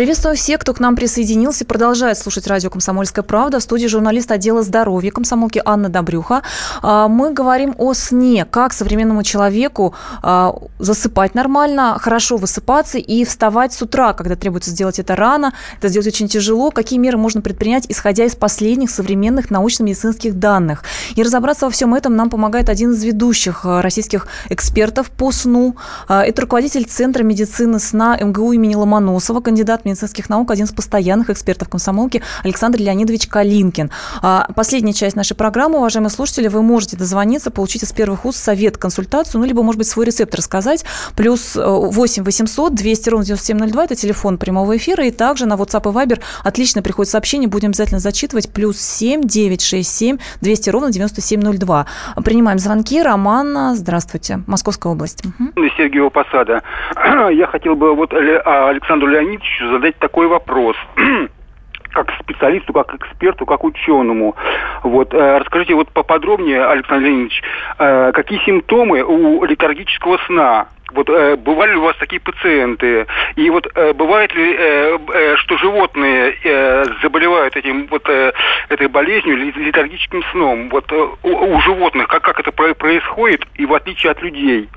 Приветствую 0.00 0.34
всех, 0.34 0.60
кто 0.60 0.72
к 0.72 0.80
нам 0.80 0.96
присоединился 0.96 1.64
и 1.64 1.66
продолжает 1.66 2.16
слушать 2.16 2.46
радио 2.46 2.70
«Комсомольская 2.70 3.22
правда». 3.22 3.58
В 3.58 3.62
студии 3.62 3.86
журналист 3.86 4.32
отдела 4.32 4.62
здоровья 4.62 5.10
комсомолки 5.10 5.60
Анна 5.62 5.90
Добрюха. 5.90 6.40
А, 6.80 7.06
мы 7.06 7.34
говорим 7.34 7.74
о 7.76 7.92
сне, 7.92 8.46
как 8.46 8.72
современному 8.72 9.22
человеку 9.22 9.92
а, 10.22 10.54
засыпать 10.78 11.34
нормально, 11.34 11.98
хорошо 12.00 12.38
высыпаться 12.38 12.96
и 12.96 13.26
вставать 13.26 13.74
с 13.74 13.82
утра, 13.82 14.14
когда 14.14 14.36
требуется 14.36 14.70
сделать 14.70 14.98
это 14.98 15.16
рано. 15.16 15.52
Это 15.76 15.90
сделать 15.90 16.06
очень 16.06 16.28
тяжело. 16.28 16.70
Какие 16.70 16.98
меры 16.98 17.18
можно 17.18 17.42
предпринять, 17.42 17.84
исходя 17.90 18.24
из 18.24 18.34
последних 18.34 18.88
современных 18.88 19.50
научно-медицинских 19.50 20.38
данных. 20.38 20.82
И 21.14 21.22
разобраться 21.22 21.66
во 21.66 21.70
всем 21.70 21.94
этом 21.94 22.16
нам 22.16 22.30
помогает 22.30 22.70
один 22.70 22.92
из 22.92 23.04
ведущих 23.04 23.66
а, 23.66 23.82
российских 23.82 24.28
экспертов 24.48 25.10
по 25.10 25.30
сну. 25.30 25.76
Это 26.08 26.40
руководитель 26.40 26.86
Центра 26.86 27.22
медицины 27.22 27.78
сна 27.78 28.16
МГУ 28.18 28.52
имени 28.52 28.76
Ломоносова, 28.76 29.42
кандидат 29.42 29.84
медицинских 29.90 30.28
наук, 30.28 30.50
один 30.50 30.64
из 30.64 30.72
постоянных 30.72 31.30
экспертов 31.30 31.68
комсомолки 31.68 32.22
Александр 32.44 32.78
Леонидович 32.78 33.28
Калинкин. 33.28 33.90
А, 34.22 34.46
последняя 34.54 34.92
часть 34.92 35.16
нашей 35.16 35.36
программы, 35.36 35.78
уважаемые 35.78 36.10
слушатели, 36.10 36.48
вы 36.48 36.62
можете 36.62 36.96
дозвониться, 36.96 37.50
получить 37.50 37.82
из 37.82 37.92
первых 37.92 38.24
уст 38.24 38.38
совет, 38.38 38.76
консультацию, 38.78 39.40
ну, 39.40 39.46
либо, 39.46 39.62
может 39.62 39.78
быть, 39.78 39.88
свой 39.88 40.06
рецепт 40.06 40.34
рассказать. 40.34 40.84
Плюс 41.16 41.56
8 41.56 42.24
800 42.24 42.74
200 42.74 43.08
ровно 43.08 43.26
9702, 43.26 43.84
это 43.84 43.94
телефон 43.94 44.38
прямого 44.38 44.76
эфира, 44.76 45.04
и 45.04 45.10
также 45.10 45.46
на 45.46 45.54
WhatsApp 45.54 45.90
и 45.90 45.94
Viber 45.94 46.20
отлично 46.44 46.82
приходит 46.82 47.10
сообщение, 47.10 47.48
будем 47.48 47.68
обязательно 47.68 48.00
зачитывать. 48.00 48.52
Плюс 48.52 48.78
7 48.78 49.22
967 49.22 50.18
200 50.40 50.70
ровно 50.70 50.92
9702. 50.92 51.86
Принимаем 52.24 52.58
звонки. 52.58 53.02
Роман, 53.02 53.74
здравствуйте. 53.74 54.40
Московская 54.46 54.92
область. 54.92 55.24
Угу. 55.24 55.68
Сергеева 55.76 56.10
Посада. 56.10 56.62
Я 57.32 57.46
хотел 57.46 57.74
бы 57.74 57.94
вот 57.94 58.12
а, 58.12 58.68
Александру 58.68 59.08
Леонидовичу 59.08 59.68
задать 59.80 59.98
такой 59.98 60.26
вопрос 60.26 60.76
как 61.92 62.12
специалисту, 62.20 62.72
как 62.72 62.94
эксперту, 62.94 63.46
как 63.46 63.64
ученому. 63.64 64.36
Вот, 64.84 65.12
э, 65.12 65.38
расскажите 65.38 65.74
вот 65.74 65.88
поподробнее, 65.90 66.64
Александр 66.64 67.06
Леонидович, 67.06 67.42
э, 67.78 68.12
какие 68.12 68.38
симптомы 68.44 69.02
у 69.02 69.44
летаргического 69.44 70.18
сна? 70.26 70.68
Вот 70.92 71.08
э, 71.08 71.36
бывали 71.36 71.72
ли 71.72 71.76
у 71.76 71.82
вас 71.82 71.96
такие 71.96 72.20
пациенты? 72.20 73.06
И 73.36 73.48
вот 73.50 73.66
э, 73.74 73.92
бывает 73.92 74.34
ли, 74.34 74.54
э, 74.58 74.98
э, 75.14 75.36
что 75.36 75.56
животные 75.56 76.36
э, 76.44 76.84
заболевают 77.02 77.56
этим 77.56 77.86
вот 77.86 78.08
э, 78.08 78.32
этой 78.68 78.88
болезнью, 78.88 79.36
летаргическим 79.36 80.22
сном? 80.32 80.68
Вот 80.68 80.90
э, 80.92 81.08
у, 81.22 81.56
у 81.56 81.60
животных 81.60 82.08
как 82.08 82.22
как 82.22 82.40
это 82.40 82.52
происходит 82.52 83.46
и 83.54 83.66
в 83.66 83.74
отличие 83.74 84.12
от 84.12 84.20
людей? 84.20 84.68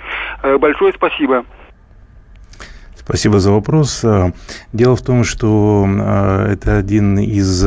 Э, 0.44 0.58
большое 0.58 0.94
спасибо. 0.94 1.46
Спасибо 3.06 3.42
за 3.42 3.52
вопрос. 3.52 4.00
Э, 4.04 4.32
дело 4.72 4.96
в 4.96 5.02
том, 5.02 5.26
что 5.26 5.86
э, 5.86 6.54
это 6.54 6.78
один 6.78 7.20
из 7.20 7.66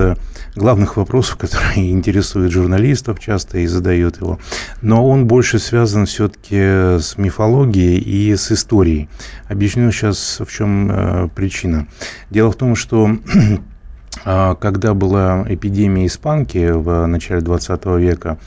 главных 0.54 0.96
вопросов, 0.96 1.36
которые 1.38 1.90
интересуют 1.90 2.52
журналистов 2.52 3.20
часто 3.20 3.58
и 3.58 3.66
задают 3.66 4.16
его. 4.20 4.38
Но 4.80 5.06
он 5.06 5.26
больше 5.26 5.58
связан 5.58 6.06
все-таки 6.06 6.56
с 6.98 7.18
мифологией 7.18 7.98
и 7.98 8.34
с 8.34 8.50
историей. 8.50 9.10
Объясню 9.48 9.92
сейчас, 9.92 10.40
в 10.40 10.50
чем 10.50 10.90
э, 10.90 11.28
причина. 11.34 11.86
Дело 12.30 12.50
в 12.50 12.56
том, 12.56 12.74
что 12.74 13.10
когда 14.24 14.94
была 14.94 15.44
эпидемия 15.46 16.06
испанки 16.06 16.70
в 16.70 17.06
начале 17.06 17.42
20 17.42 17.84
века, 17.98 18.38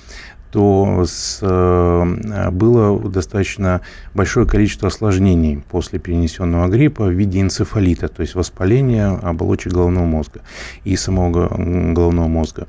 то 0.52 1.06
с, 1.06 1.40
э, 1.42 2.50
было 2.52 3.00
достаточно 3.10 3.82
большое 4.14 4.48
количество 4.48 4.88
осложнений 4.88 5.64
после 5.70 6.00
перенесенного 6.00 6.68
гриппа 6.68 7.06
в 7.06 7.12
виде 7.12 7.42
энцефалита, 7.42 8.08
то 8.08 8.22
есть 8.22 8.36
воспаления 8.36 9.08
оболочек 9.10 9.74
головного 9.74 10.06
мозга 10.06 10.42
и 10.84 10.96
самого 10.96 11.48
головного 11.94 12.28
мозга. 12.28 12.68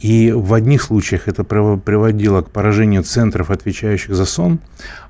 И 0.00 0.30
в 0.30 0.52
одних 0.54 0.82
случаях 0.82 1.26
это 1.26 1.42
приводило 1.42 2.42
к 2.42 2.50
поражению 2.50 3.02
центров, 3.02 3.50
отвечающих 3.50 4.14
за 4.14 4.26
сон, 4.26 4.60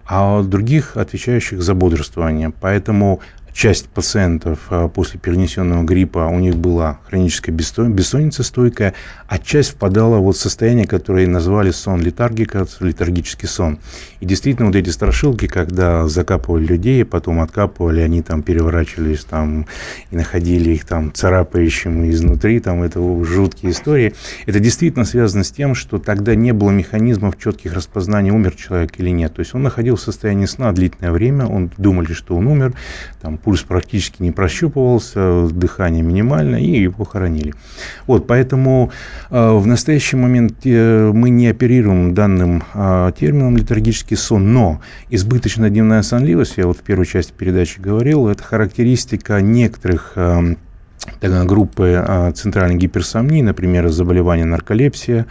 а 0.06 0.38
в 0.40 0.48
других 0.48 0.96
отвечающих 0.96 1.60
за 1.60 1.74
бодрствование. 1.74 2.52
Поэтому 2.60 3.20
часть 3.56 3.88
пациентов 3.88 4.58
а, 4.68 4.86
после 4.88 5.18
перенесенного 5.18 5.82
гриппа 5.82 6.28
у 6.30 6.38
них 6.38 6.56
была 6.56 6.98
хроническая 7.08 7.54
бессонница 7.54 8.42
стойкая, 8.42 8.92
а 9.28 9.38
часть 9.38 9.70
впадала 9.70 10.18
вот 10.18 10.36
в 10.36 10.40
состояние, 10.40 10.86
которое 10.86 11.26
назвали 11.26 11.70
сон 11.70 12.02
летаргика, 12.02 12.66
летаргический 12.80 13.48
сон. 13.48 13.78
И 14.20 14.26
действительно, 14.26 14.66
вот 14.66 14.76
эти 14.76 14.90
страшилки, 14.90 15.46
когда 15.46 16.06
закапывали 16.06 16.66
людей, 16.66 17.02
потом 17.06 17.40
откапывали, 17.40 18.00
они 18.00 18.20
там 18.20 18.42
переворачивались 18.42 19.24
там 19.24 19.66
и 20.10 20.16
находили 20.16 20.70
их 20.70 20.84
там 20.84 21.12
царапающими 21.14 22.10
изнутри, 22.10 22.60
там 22.60 22.82
это 22.82 23.00
жуткие 23.24 23.72
истории. 23.72 24.12
Это 24.44 24.60
действительно 24.60 25.06
связано 25.06 25.44
с 25.44 25.50
тем, 25.50 25.74
что 25.74 25.98
тогда 25.98 26.34
не 26.34 26.52
было 26.52 26.70
механизмов 26.70 27.38
четких 27.38 27.72
распознания, 27.72 28.32
умер 28.32 28.54
человек 28.54 28.92
или 28.98 29.08
нет. 29.08 29.34
То 29.34 29.40
есть 29.40 29.54
он 29.54 29.62
находился 29.62 30.04
в 30.04 30.06
состоянии 30.12 30.46
сна 30.46 30.72
длительное 30.72 31.12
время, 31.12 31.46
он 31.46 31.70
думали, 31.78 32.12
что 32.12 32.36
он 32.36 32.48
умер, 32.48 32.74
там 33.22 33.38
пульс 33.46 33.62
практически 33.62 34.22
не 34.22 34.32
прощупывался, 34.32 35.46
дыхание 35.46 36.02
минимально, 36.02 36.56
и 36.56 36.80
его 36.80 37.04
хоронили. 37.04 37.54
Вот, 38.08 38.26
поэтому 38.26 38.90
э, 39.30 39.52
в 39.52 39.64
настоящий 39.68 40.16
момент 40.16 40.54
э, 40.64 41.12
мы 41.14 41.30
не 41.30 41.46
оперируем 41.46 42.12
данным 42.12 42.64
э, 42.74 43.12
термином 43.16 43.56
летаргический 43.56 44.16
сон, 44.16 44.52
но 44.52 44.80
избыточная 45.10 45.70
дневная 45.70 46.02
сонливость, 46.02 46.54
я 46.56 46.66
вот 46.66 46.78
в 46.78 46.82
первой 46.82 47.06
части 47.06 47.32
передачи 47.38 47.78
говорил, 47.78 48.26
это 48.26 48.42
характеристика 48.42 49.40
некоторых 49.40 50.18
группы 51.22 52.32
центральной 52.34 52.74
гиперсомнии, 52.74 53.42
например, 53.42 53.88
заболевания 53.90 54.44
нарколепсия, 54.44 55.26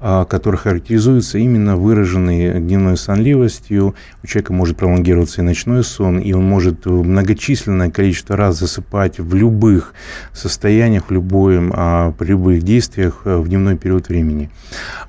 который 0.00 0.56
характеризуется 0.56 1.38
именно 1.38 1.76
выраженной 1.76 2.60
дневной 2.60 2.96
сонливостью. 2.96 3.94
У 4.22 4.26
человека 4.26 4.52
может 4.52 4.76
пролонгироваться 4.76 5.40
и 5.40 5.44
ночной 5.44 5.82
сон, 5.82 6.18
и 6.18 6.32
он 6.32 6.44
может 6.44 6.86
многочисленное 6.86 7.90
количество 7.90 8.36
раз 8.36 8.58
засыпать 8.58 9.18
в 9.18 9.34
любых 9.34 9.94
состояниях, 10.32 11.08
в 11.08 11.10
любой, 11.10 11.58
а, 11.72 12.12
при 12.12 12.28
любых 12.28 12.62
действиях 12.62 13.22
э, 13.24 13.36
в 13.36 13.48
дневной 13.48 13.76
период 13.76 14.08
времени. 14.08 14.50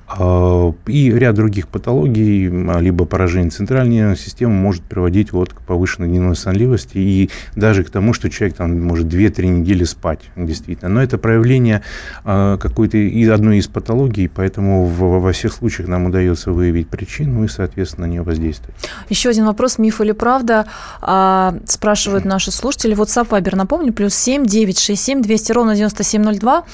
А, 0.08 0.72
и 0.86 1.10
ряд 1.10 1.36
других 1.36 1.68
патологий, 1.68 2.46
либо 2.80 3.04
поражение 3.04 3.50
центральной 3.50 4.16
системы 4.16 4.54
может 4.54 4.82
приводить 4.82 5.32
вот 5.32 5.52
к 5.52 5.60
повышенной 5.60 6.08
дневной 6.08 6.36
сонливости 6.36 6.98
и 6.98 7.30
даже 7.54 7.84
к 7.84 7.90
тому, 7.90 8.12
что 8.12 8.28
человек 8.28 8.56
там 8.56 8.80
может 8.80 9.06
2-3 9.06 9.46
недели 9.46 9.84
спать, 9.84 10.20
действительно. 10.36 10.90
Но 10.90 11.02
это 11.02 11.18
проявление 11.18 11.82
какой-то 12.24 12.98
одной 13.32 13.58
из 13.58 13.68
патологий, 13.68 14.28
поэтому 14.28 14.79
в, 14.84 15.20
во 15.20 15.32
всех 15.32 15.52
случаях 15.52 15.88
нам 15.88 16.06
удается 16.06 16.52
выявить 16.52 16.88
причину 16.88 17.44
и, 17.44 17.48
соответственно, 17.48 18.06
на 18.06 18.10
нее 18.10 18.22
воздействовать. 18.22 18.74
Еще 19.08 19.30
один 19.30 19.46
вопрос, 19.46 19.78
миф 19.78 20.00
или 20.00 20.12
правда, 20.12 20.66
а, 21.00 21.54
спрашивают 21.66 22.24
наши 22.24 22.50
слушатели. 22.50 22.96
WhatsApp 22.96 23.28
Viber, 23.28 23.56
напомню, 23.56 23.92
плюс 23.92 24.14
7 24.14 24.46
967 24.46 25.22
200 25.22 25.52
ровно 25.52 25.74
9702. 25.74 26.64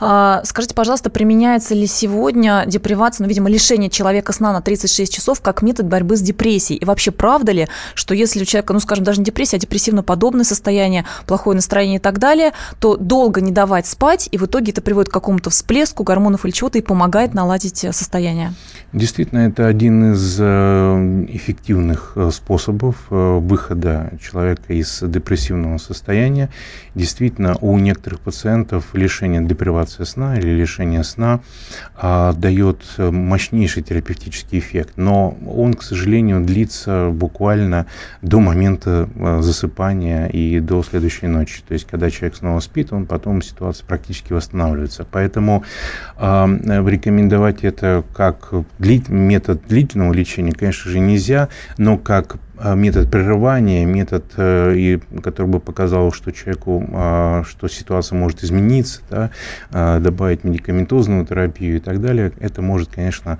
А, 0.00 0.42
скажите, 0.44 0.74
пожалуйста, 0.74 1.10
применяется 1.10 1.74
ли 1.74 1.86
сегодня 1.86 2.64
депривация, 2.66 3.24
ну, 3.24 3.28
видимо, 3.28 3.48
лишение 3.48 3.90
человека 3.90 4.32
сна 4.32 4.52
на 4.52 4.60
36 4.60 5.12
часов 5.12 5.40
как 5.40 5.62
метод 5.62 5.86
борьбы 5.86 6.16
с 6.16 6.20
депрессией? 6.20 6.78
И 6.78 6.84
вообще, 6.84 7.10
правда 7.10 7.52
ли, 7.52 7.68
что 7.94 8.14
если 8.14 8.42
у 8.42 8.44
человека, 8.44 8.72
ну, 8.72 8.80
скажем, 8.80 9.04
даже 9.04 9.20
не 9.20 9.24
депрессия, 9.24 9.56
а 9.56 9.60
депрессивно-подобное 9.60 10.44
состояние, 10.44 11.04
плохое 11.26 11.56
настроение 11.56 11.96
и 11.96 12.00
так 12.00 12.18
далее, 12.18 12.52
то 12.80 12.96
долго 12.96 13.40
не 13.40 13.52
давать 13.52 13.86
спать, 13.86 14.28
и 14.30 14.38
в 14.38 14.44
итоге 14.46 14.72
это 14.72 14.82
приводит 14.82 15.10
к 15.10 15.12
какому-то 15.12 15.50
всплеску 15.50 16.04
гормонов 16.04 16.44
или 16.44 16.52
чего-то 16.52 16.78
и 16.78 16.82
помогает 16.82 17.34
наладить 17.34 17.55
наладить 17.56 17.96
состояние? 17.96 18.52
Действительно, 18.92 19.40
это 19.40 19.66
один 19.66 20.12
из 20.12 20.36
э, 20.38 21.24
эффективных 21.28 22.12
э, 22.16 22.30
способов 22.32 22.96
э, 23.10 23.38
выхода 23.38 24.12
человека 24.20 24.72
из 24.72 25.02
депрессивного 25.02 25.78
состояния. 25.78 26.50
Действительно, 26.94 27.56
у 27.60 27.78
некоторых 27.78 28.20
пациентов 28.20 28.94
лишение 28.94 29.42
депривации 29.42 30.04
сна 30.04 30.38
или 30.38 30.50
лишение 30.50 31.04
сна 31.04 31.40
а, 31.94 32.32
дает 32.32 32.78
мощнейший 32.98 33.82
терапевтический 33.82 34.58
эффект, 34.58 34.94
но 34.96 35.36
он, 35.46 35.74
к 35.74 35.82
сожалению, 35.82 36.40
длится 36.40 37.10
буквально 37.12 37.86
до 38.22 38.40
момента 38.40 39.08
засыпания 39.40 40.26
и 40.26 40.60
до 40.60 40.82
следующей 40.82 41.26
ночи. 41.26 41.62
То 41.66 41.74
есть, 41.74 41.86
когда 41.86 42.10
человек 42.10 42.36
снова 42.36 42.60
спит, 42.60 42.92
он 42.92 43.06
потом 43.06 43.42
ситуация 43.42 43.86
практически 43.86 44.32
восстанавливается. 44.32 45.06
Поэтому 45.10 45.64
э, 46.16 46.46
рекомендовать 46.86 47.45
рекомендовать 47.46 47.64
это 47.64 48.04
как 48.14 48.52
метод 49.08 49.62
длительного 49.68 50.12
лечения, 50.12 50.52
конечно 50.52 50.90
же, 50.90 50.98
нельзя, 50.98 51.48
но 51.78 51.98
как 51.98 52.38
а, 52.58 52.74
метод 52.74 53.10
прерывания, 53.10 53.84
метод, 53.84 54.24
э, 54.36 54.98
который 55.22 55.46
бы 55.46 55.60
показал, 55.60 56.10
что 56.12 56.32
человеку, 56.32 56.88
а, 56.92 57.42
что 57.44 57.68
ситуация 57.68 58.16
может 58.16 58.42
измениться, 58.42 59.00
да, 59.10 59.30
а, 59.72 60.00
добавить 60.00 60.44
медикаментозную 60.44 61.26
терапию 61.26 61.76
и 61.76 61.80
так 61.80 62.00
далее, 62.00 62.32
это 62.38 62.62
может, 62.62 62.90
конечно, 62.90 63.38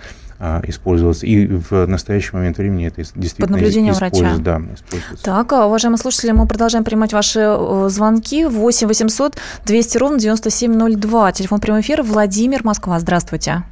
использоваться. 0.65 1.25
И 1.25 1.47
в 1.47 1.87
настоящий 1.87 2.37
момент 2.37 2.59
времени 2.59 2.87
это 2.87 2.97
действительно 3.15 3.47
Под 3.47 3.51
наблюдением 3.53 3.95
врача. 3.95 4.37
Да, 4.37 4.61
используется. 4.75 5.25
Так, 5.25 5.51
уважаемые 5.53 5.99
слушатели, 5.99 6.33
мы 6.33 6.47
продолжаем 6.47 6.85
принимать 6.85 7.15
ваши 7.15 7.41
э, 7.41 7.89
звонки. 7.89 8.45
8 8.45 8.87
800 8.87 9.39
200 9.65 9.97
ровно 9.97 10.19
9702. 10.19 11.33
Телефон 11.33 11.59
прямой 11.59 11.81
эфира. 11.81 12.03
Владимир, 12.03 12.63
Москва. 12.65 13.01
Здравствуйте. 13.01 13.63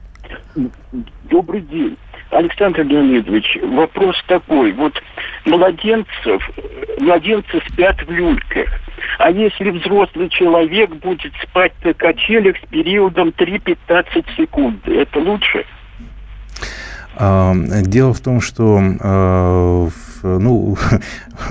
Добрый 1.25 1.61
день. 1.63 1.97
Александр 2.31 2.83
Леонидович, 2.83 3.59
вопрос 3.63 4.17
такой. 4.27 4.73
Вот 4.73 5.01
младенцев, 5.45 6.51
младенцы 6.99 7.61
спят 7.69 7.97
в 8.07 8.11
люльках. 8.11 8.69
А 9.19 9.31
если 9.31 9.71
взрослый 9.71 10.29
человек 10.29 10.91
будет 10.97 11.33
спать 11.43 11.73
на 11.85 11.95
качелях 11.95 12.57
с 12.57 12.69
периодом 12.69 13.29
3-15 13.29 14.25
секунд, 14.37 14.87
это 14.89 15.19
лучше? 15.21 15.65
Дело 17.17 18.13
в 18.13 18.21
том, 18.21 18.41
что 18.41 18.81
э, 18.81 19.89
ну, 20.25 20.77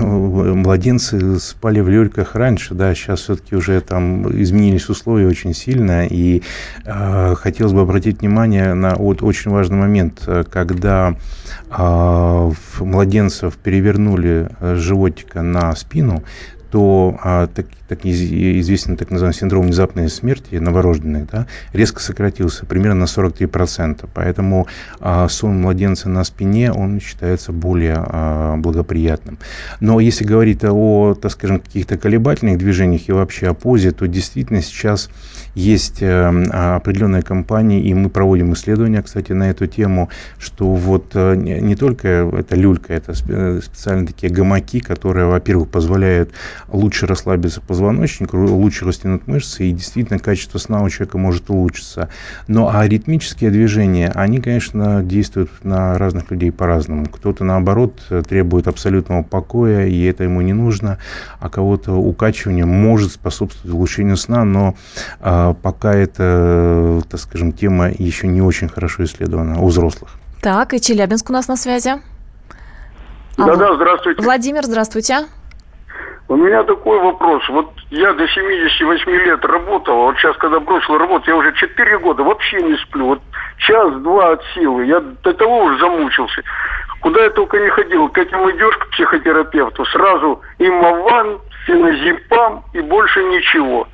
младенцы 0.00 1.38
спали 1.38 1.80
в 1.80 1.88
люльках 1.88 2.34
раньше, 2.34 2.74
да, 2.74 2.94
сейчас 2.94 3.20
все-таки 3.20 3.56
уже 3.56 3.80
там 3.80 4.30
изменились 4.30 4.88
условия 4.88 5.26
очень 5.26 5.54
сильно, 5.54 6.06
и 6.06 6.42
э, 6.84 7.34
хотелось 7.36 7.72
бы 7.72 7.80
обратить 7.80 8.20
внимание 8.20 8.74
на 8.74 8.94
вот 8.96 9.22
очень 9.22 9.50
важный 9.50 9.78
момент, 9.78 10.28
когда 10.50 11.16
э, 11.70 12.50
младенцев 12.80 13.56
перевернули 13.56 14.48
с 14.60 14.78
животика 14.78 15.42
на 15.42 15.74
спину, 15.76 16.24
то 16.74 17.16
а, 17.22 17.46
так, 17.46 17.66
так 17.94 18.04
известный 18.06 18.96
так 18.96 19.10
называемый 19.10 19.38
синдром 19.38 19.66
внезапной 19.66 20.08
смерти 20.08 20.56
новорожденных 20.56 21.30
да, 21.30 21.46
резко 21.72 22.00
сократился 22.00 22.66
примерно 22.66 23.00
на 23.00 23.04
43%. 23.04 24.08
Поэтому 24.12 24.66
а, 25.00 25.28
сон 25.28 25.60
младенца 25.60 26.08
на 26.08 26.24
спине, 26.24 26.72
он 26.72 27.00
считается 27.00 27.52
более 27.52 27.96
а, 27.98 28.56
благоприятным. 28.56 29.38
Но 29.80 30.00
если 30.00 30.24
говорить 30.24 30.64
о, 30.64 31.14
так 31.14 31.30
скажем, 31.32 31.60
каких-то 31.60 31.96
колебательных 31.96 32.58
движениях 32.58 33.08
и 33.08 33.12
вообще 33.12 33.48
о 33.48 33.54
позе, 33.54 33.92
то 33.92 34.06
действительно 34.06 34.62
сейчас 34.62 35.10
есть 35.54 36.02
э, 36.02 36.26
определенные 36.74 37.22
компании, 37.22 37.82
и 37.82 37.94
мы 37.94 38.10
проводим 38.10 38.52
исследования, 38.54 39.02
кстати, 39.02 39.32
на 39.32 39.50
эту 39.50 39.66
тему, 39.66 40.10
что 40.38 40.74
вот 40.74 41.12
э, 41.14 41.36
не 41.36 41.76
только 41.76 42.08
это 42.08 42.56
люлька, 42.56 42.92
это 42.92 43.14
специальные 43.14 44.08
такие 44.08 44.32
гамаки, 44.32 44.80
которые, 44.80 45.26
во-первых, 45.26 45.68
позволяют 45.68 46.30
лучше 46.68 47.06
расслабиться 47.06 47.60
позвоночник, 47.84 48.32
лучше 48.32 48.86
растянуть 48.86 49.26
мышцы, 49.26 49.64
и 49.64 49.72
действительно 49.72 50.18
качество 50.18 50.58
сна 50.58 50.82
у 50.82 50.88
человека 50.88 51.18
может 51.18 51.50
улучшиться. 51.50 52.08
Но 52.48 52.70
а 52.72 52.86
ритмические 52.86 53.50
движения, 53.50 54.10
они, 54.14 54.40
конечно, 54.40 55.02
действуют 55.02 55.50
на 55.62 55.98
разных 55.98 56.30
людей 56.30 56.50
по-разному. 56.50 57.06
Кто-то, 57.06 57.44
наоборот, 57.44 58.00
требует 58.26 58.68
абсолютного 58.68 59.22
покоя, 59.22 59.86
и 59.86 60.02
это 60.04 60.24
ему 60.24 60.40
не 60.40 60.54
нужно, 60.54 60.98
а 61.40 61.50
кого-то 61.50 61.92
укачивание 61.92 62.64
может 62.64 63.12
способствовать 63.12 63.74
улучшению 63.74 64.16
сна, 64.16 64.44
но 64.44 64.74
а, 65.20 65.54
пока 65.54 65.94
это, 65.94 67.02
так 67.10 67.20
скажем, 67.20 67.52
тема 67.52 67.90
еще 67.90 68.26
не 68.26 68.40
очень 68.40 68.68
хорошо 68.68 69.04
исследована 69.04 69.60
у 69.60 69.68
взрослых. 69.68 70.10
Так, 70.40 70.72
и 70.72 70.80
Челябинск 70.80 71.28
у 71.28 71.32
нас 71.32 71.48
на 71.48 71.56
связи. 71.56 71.92
Да-да, 73.36 73.74
здравствуйте. 73.74 74.22
Владимир, 74.22 74.64
здравствуйте. 74.64 75.26
У 76.26 76.36
меня 76.36 76.62
такой 76.62 76.98
вопрос. 77.00 77.46
Вот 77.50 77.70
я 77.90 78.12
до 78.14 78.26
78 78.26 79.10
лет 79.10 79.44
работал, 79.44 79.94
а 79.94 80.04
вот 80.06 80.16
сейчас, 80.16 80.36
когда 80.38 80.58
бросил 80.58 80.96
работу, 80.96 81.30
я 81.30 81.36
уже 81.36 81.52
4 81.52 81.98
года 81.98 82.22
вообще 82.22 82.62
не 82.62 82.76
сплю. 82.78 83.06
Вот 83.06 83.20
час-два 83.58 84.32
от 84.32 84.42
силы. 84.54 84.86
Я 84.86 85.00
до 85.00 85.34
того 85.34 85.64
уже 85.64 85.78
замучился. 85.78 86.42
Куда 87.00 87.24
я 87.24 87.30
только 87.30 87.58
не 87.58 87.68
ходил. 87.68 88.08
К 88.08 88.18
этим 88.18 88.50
идешь, 88.50 88.76
к 88.78 88.88
психотерапевту, 88.90 89.84
сразу 89.86 90.40
имован, 90.58 91.40
феназепам 91.66 92.64
и 92.72 92.80
больше 92.80 93.22
ничего. 93.24 93.86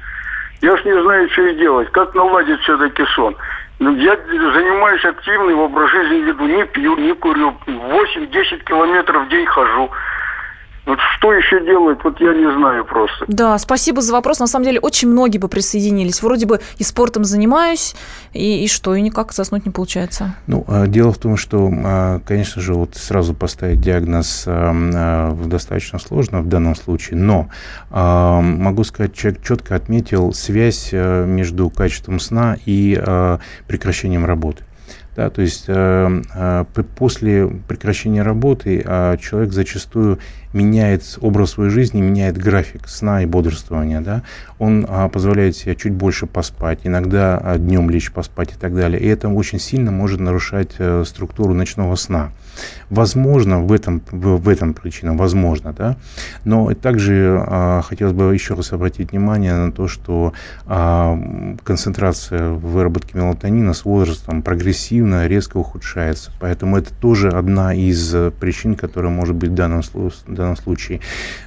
Я 0.62 0.76
ж 0.76 0.84
не 0.84 1.02
знаю, 1.02 1.28
что 1.30 1.42
и 1.42 1.56
делать. 1.56 1.90
Как 1.90 2.14
наладить 2.14 2.60
все-таки 2.60 3.04
сон? 3.06 3.34
Ну, 3.80 3.96
я 3.96 4.14
занимаюсь 4.14 5.04
активный 5.04 5.54
образ 5.54 5.90
жизни 5.90 6.18
веду. 6.18 6.44
Не 6.44 6.64
пью, 6.66 6.96
не 6.96 7.14
курю. 7.14 7.56
8-10 7.66 8.62
километров 8.64 9.24
в 9.24 9.28
день 9.30 9.46
хожу. 9.46 9.90
Вот 10.90 10.98
что 11.16 11.33
еще 11.33 11.64
делать, 11.64 12.00
вот 12.03 12.20
я 12.20 12.35
не 12.35 12.53
знаю 12.59 12.85
просто. 12.85 13.24
Да, 13.29 13.57
спасибо 13.59 14.03
за 14.03 14.12
вопрос. 14.12 14.40
На 14.40 14.48
самом 14.48 14.64
деле, 14.64 14.81
очень 14.81 15.09
многие 15.09 15.38
бы 15.38 15.46
присоединились. 15.46 16.20
Вроде 16.20 16.46
бы 16.46 16.59
и 16.79 16.83
спортом 16.83 17.22
занимаюсь, 17.22 17.94
и, 18.33 18.64
и 18.64 18.66
что, 18.66 18.96
и 18.96 19.00
никак 19.00 19.33
заснуть 19.33 19.64
не 19.64 19.70
получается. 19.70 20.35
Ну, 20.48 20.64
а, 20.66 20.88
дело 20.88 21.12
в 21.12 21.18
том, 21.18 21.37
что, 21.37 21.70
а, 21.72 22.20
конечно 22.26 22.61
же, 22.61 22.74
вот 22.74 22.96
сразу 22.96 23.35
поставить 23.35 23.81
диагноз 23.81 24.42
а, 24.48 25.33
достаточно 25.44 26.00
сложно 26.00 26.40
в 26.40 26.48
данном 26.48 26.74
случае, 26.74 27.20
но 27.20 27.48
могу 27.90 28.83
сказать, 28.83 29.14
человек 29.14 29.42
четко 29.44 29.76
отметил 29.76 30.33
связь 30.33 30.90
между 30.92 31.70
качеством 31.70 32.18
сна 32.18 32.57
и 32.66 33.00
прекращением 33.68 34.24
работы. 34.24 34.64
Да, 35.20 35.28
то 35.28 35.42
есть 35.42 35.64
э, 35.66 36.22
э, 36.35 36.64
после 36.96 37.46
прекращения 37.46 38.22
работы 38.22 38.83
э, 38.83 39.18
человек 39.20 39.52
зачастую 39.52 40.18
меняет 40.52 41.18
образ 41.20 41.50
своей 41.50 41.70
жизни, 41.70 42.00
меняет 42.00 42.38
график 42.38 42.88
сна 42.88 43.22
и 43.22 43.26
бодрствования. 43.26 44.00
Да? 44.00 44.22
Он 44.59 44.87
а, 44.88 45.09
позволяет 45.09 45.56
себе 45.56 45.76
чуть 45.76 45.92
больше 45.92 46.26
поспать, 46.26 46.80
иногда 46.85 47.38
а, 47.38 47.59
днем 47.59 47.90
лечь 47.90 48.11
поспать 48.11 48.52
и 48.52 48.59
так 48.59 48.74
далее. 48.74 49.00
И 49.00 49.06
это 49.06 49.28
очень 49.28 49.61
сильно 49.61 49.90
может 49.90 50.20
нарушать 50.20 50.72
а, 50.78 51.04
структуру 51.04 51.54
ночного 51.54 51.94
сна. 51.96 52.33
Возможно, 52.88 53.60
в 53.60 53.72
этом, 53.72 54.02
в, 54.10 54.36
в 54.36 54.48
этом 54.48 54.74
причина, 54.74 55.14
возможно, 55.14 55.72
да. 55.72 55.96
Но 56.44 56.72
также 56.74 57.42
а, 57.46 57.82
хотелось 57.82 58.14
бы 58.14 58.34
еще 58.34 58.54
раз 58.54 58.72
обратить 58.72 59.12
внимание 59.12 59.54
на 59.54 59.72
то, 59.72 59.88
что 59.88 60.32
а, 60.66 61.18
концентрация 61.64 62.50
в 62.50 62.60
выработке 62.60 63.16
мелатонина 63.16 63.74
с 63.74 63.84
возрастом 63.84 64.42
прогрессивно, 64.42 65.26
резко 65.26 65.56
ухудшается. 65.56 66.32
Поэтому 66.40 66.78
это 66.78 66.92
тоже 66.94 67.28
одна 67.28 67.74
из 67.74 68.14
причин, 68.40 68.74
которая 68.74 69.10
может 69.10 69.36
быть 69.36 69.50
в 69.50 69.54
данном, 69.54 69.82
в 69.82 70.12
данном 70.34 70.56
случае. 70.56 71.00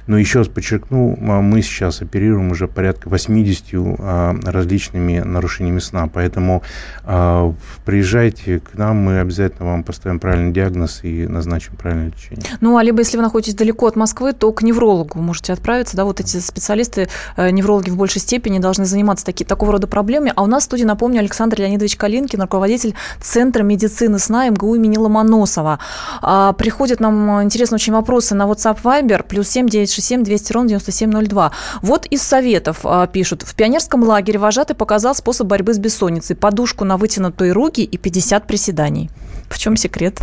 Но 0.06 0.18
еще 0.18 0.40
раз 0.40 0.48
подчеркну, 0.48 1.18
а, 1.20 1.40
мы 1.40 1.62
сейчас 1.62 2.02
оперируем 2.02 2.50
уже 2.50 2.68
порядка 2.68 3.08
80 3.08 3.64
а, 3.98 4.36
различными 4.44 5.18
нарушениями 5.18 5.78
сна. 5.78 6.08
Поэтому 6.12 6.62
а, 7.04 7.54
приезжайте 7.84 8.60
к 8.60 8.74
нам, 8.74 8.96
мы 8.96 9.20
обязательно 9.20 9.66
вам 9.66 9.84
поставим 9.84 10.18
правильный 10.18 10.52
диагноз 10.52 11.03
и 11.04 11.26
назначим 11.26 11.76
правильное 11.76 12.10
лечение. 12.10 12.44
Ну, 12.60 12.78
а 12.78 12.82
либо 12.82 13.00
если 13.00 13.18
вы 13.18 13.22
находитесь 13.22 13.54
далеко 13.54 13.86
от 13.86 13.94
Москвы, 13.94 14.32
то 14.32 14.50
к 14.52 14.62
неврологу 14.62 15.18
можете 15.18 15.52
отправиться. 15.52 15.96
Да, 15.96 16.04
вот 16.04 16.20
эти 16.20 16.38
специалисты, 16.38 17.08
э, 17.36 17.50
неврологи 17.50 17.90
в 17.90 17.96
большей 17.96 18.22
степени 18.22 18.58
должны 18.58 18.86
заниматься 18.86 19.26
таки, 19.26 19.44
такого 19.44 19.72
рода 19.72 19.86
проблемами. 19.86 20.32
А 20.34 20.42
у 20.42 20.46
нас 20.46 20.62
в 20.62 20.66
студии, 20.66 20.84
напомню, 20.84 21.20
Александр 21.20 21.60
Леонидович 21.60 21.96
Калинкин, 21.96 22.40
руководитель 22.40 22.94
Центра 23.20 23.62
медицины 23.62 24.18
сна 24.18 24.48
МГУ 24.48 24.76
имени 24.76 24.96
Ломоносова. 24.96 25.78
А, 26.22 26.54
приходят 26.54 27.00
нам 27.00 27.42
интересные 27.42 27.76
очень 27.76 27.92
вопросы 27.92 28.34
на 28.34 28.44
WhatsApp 28.44 28.78
Viber, 28.82 29.24
плюс 29.28 29.48
7 29.48 29.68
967 29.68 30.24
200 30.24 30.52
ровно 30.52 30.68
9702. 30.70 31.52
Вот 31.82 32.06
из 32.06 32.22
советов 32.22 32.80
а, 32.84 33.06
пишут. 33.06 33.42
В 33.42 33.54
пионерском 33.54 34.02
лагере 34.04 34.38
вожатый 34.38 34.74
показал 34.74 35.14
способ 35.14 35.48
борьбы 35.48 35.74
с 35.74 35.78
бессонницей. 35.78 36.34
Подушку 36.34 36.84
на 36.84 36.96
вытянутые 36.96 37.52
руки 37.52 37.82
и 37.82 37.98
50 37.98 38.46
приседаний. 38.46 39.10
В 39.50 39.58
чем 39.58 39.76
секрет? 39.76 40.22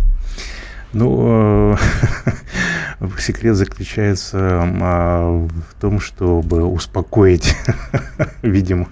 Ну, 0.92 1.74
э, 1.74 1.76
секрет 3.18 3.56
заключается 3.56 4.38
а, 4.38 5.46
в 5.48 5.80
том, 5.80 6.00
чтобы 6.00 6.64
успокоить, 6.64 7.56
видимо, 8.42 8.88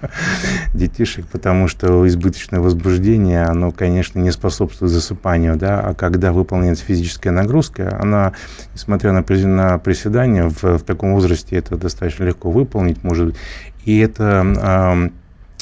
детишек, 0.72 1.26
потому 1.26 1.68
что 1.68 2.06
избыточное 2.08 2.60
возбуждение, 2.60 3.44
оно, 3.44 3.70
конечно, 3.70 4.18
не 4.18 4.30
способствует 4.30 4.92
засыпанию, 4.92 5.56
да, 5.56 5.80
а 5.80 5.94
когда 5.94 6.32
выполняется 6.32 6.84
физическая 6.84 7.32
нагрузка, 7.32 7.98
она, 8.00 8.32
несмотря 8.74 9.12
на, 9.12 9.24
на 9.46 9.78
приседания, 9.78 10.48
в, 10.48 10.62
в 10.62 10.82
таком 10.82 11.14
возрасте 11.14 11.56
это 11.56 11.76
достаточно 11.76 12.24
легко 12.24 12.50
выполнить 12.50 13.02
может, 13.04 13.36
и 13.84 13.98
это 13.98 15.10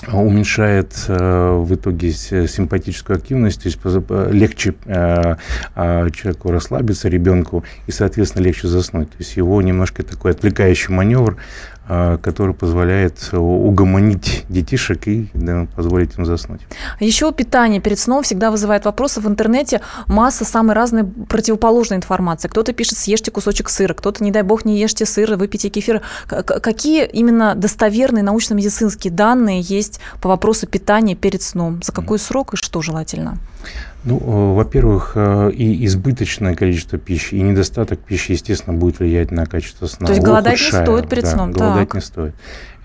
уменьшает 0.06 0.92
э, 1.08 1.56
в 1.56 1.74
итоге 1.74 2.12
симпатическую 2.12 3.16
активность, 3.16 3.62
то 3.62 3.68
есть 3.68 3.78
легче 4.32 4.74
э, 4.84 5.36
а, 5.74 6.10
человеку 6.10 6.50
расслабиться, 6.50 7.08
ребенку, 7.08 7.64
и, 7.86 7.92
соответственно, 7.92 8.44
легче 8.44 8.68
заснуть. 8.68 9.10
То 9.10 9.16
есть 9.18 9.36
его 9.36 9.60
немножко 9.62 10.02
такой 10.02 10.32
отвлекающий 10.32 10.92
маневр 10.92 11.36
который 11.88 12.54
позволяет 12.54 13.30
угомонить 13.32 14.44
детишек 14.48 15.08
и 15.08 15.28
да, 15.32 15.66
позволить 15.74 16.18
им 16.18 16.26
заснуть. 16.26 16.60
Еще 17.00 17.32
питание 17.32 17.80
перед 17.80 17.98
сном 17.98 18.22
всегда 18.22 18.50
вызывает 18.50 18.84
вопросы. 18.84 19.20
В 19.20 19.26
интернете 19.26 19.80
масса 20.06 20.44
самой 20.44 20.74
разной 20.74 21.04
противоположной 21.04 21.96
информации. 21.96 22.48
Кто-то 22.48 22.72
пишет, 22.72 22.98
съешьте 22.98 23.30
кусочек 23.30 23.70
сыра, 23.70 23.94
кто-то, 23.94 24.22
не 24.22 24.30
дай 24.30 24.42
бог, 24.42 24.64
не 24.64 24.78
ешьте 24.78 25.06
сыр, 25.06 25.36
выпейте 25.36 25.70
кефир. 25.70 26.02
Какие 26.26 27.06
именно 27.06 27.54
достоверные 27.54 28.22
научно-медицинские 28.22 29.12
данные 29.12 29.60
есть 29.60 30.00
по 30.20 30.28
вопросу 30.28 30.66
питания 30.66 31.14
перед 31.14 31.42
сном? 31.42 31.80
За 31.82 31.92
какой 31.92 32.18
срок 32.18 32.54
и 32.54 32.56
что 32.56 32.82
желательно? 32.82 33.38
Ну, 34.04 34.18
э, 34.18 34.54
во-первых, 34.54 35.12
э, 35.16 35.50
и 35.52 35.84
избыточное 35.86 36.54
количество 36.54 36.98
пищи, 36.98 37.34
и 37.34 37.42
недостаток 37.42 37.98
пищи, 37.98 38.32
естественно, 38.32 38.76
будет 38.76 39.00
влиять 39.00 39.30
на 39.32 39.44
качество 39.44 39.86
сна. 39.86 40.06
То 40.06 40.12
есть 40.12 40.24
голодать 40.24 40.60
Ухудшая, 40.60 40.80
не 40.80 40.86
стоит 40.86 41.08
перед 41.08 41.24
да, 41.24 41.30
сном? 41.30 41.52
голодать 41.52 41.77
так. 41.86 41.94
не 41.94 42.00
стоит. 42.00 42.34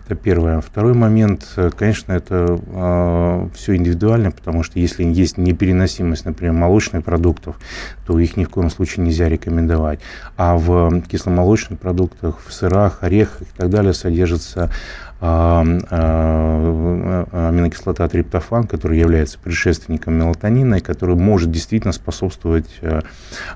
Это 0.06 0.16
первое. 0.16 0.60
Второй 0.60 0.94
момент, 0.94 1.48
э, 1.56 1.72
конечно, 1.78 2.12
это 2.12 2.60
э, 2.60 3.50
все 3.56 3.76
индивидуально, 3.76 4.32
потому 4.32 4.62
что 4.62 4.78
если 4.78 5.04
есть 5.04 5.38
непереносимость, 5.38 6.26
например, 6.26 6.54
молочных 6.54 7.06
продуктов, 7.06 7.56
то 8.06 8.20
их 8.20 8.36
ни 8.36 8.44
в 8.44 8.50
коем 8.50 8.70
случае 8.70 9.06
нельзя 9.06 9.30
рекомендовать. 9.30 10.02
А 10.36 10.58
в 10.58 11.02
кисломолочных 11.04 11.80
продуктах, 11.80 12.40
в 12.46 12.52
сырах, 12.52 13.02
орехах 13.02 13.44
и 13.44 13.46
так 13.56 13.70
далее 13.70 13.94
содержится 13.94 14.64
а, 14.64 14.70
а, 14.70 15.13
аминокислота 17.32 18.08
триптофан, 18.10 18.68
который 18.68 19.00
является 19.00 19.40
предшественником 19.40 20.16
мелатонина 20.16 20.76
и 20.76 20.82
который 20.82 21.16
может 21.16 21.50
действительно 21.50 21.94
способствовать 21.94 22.70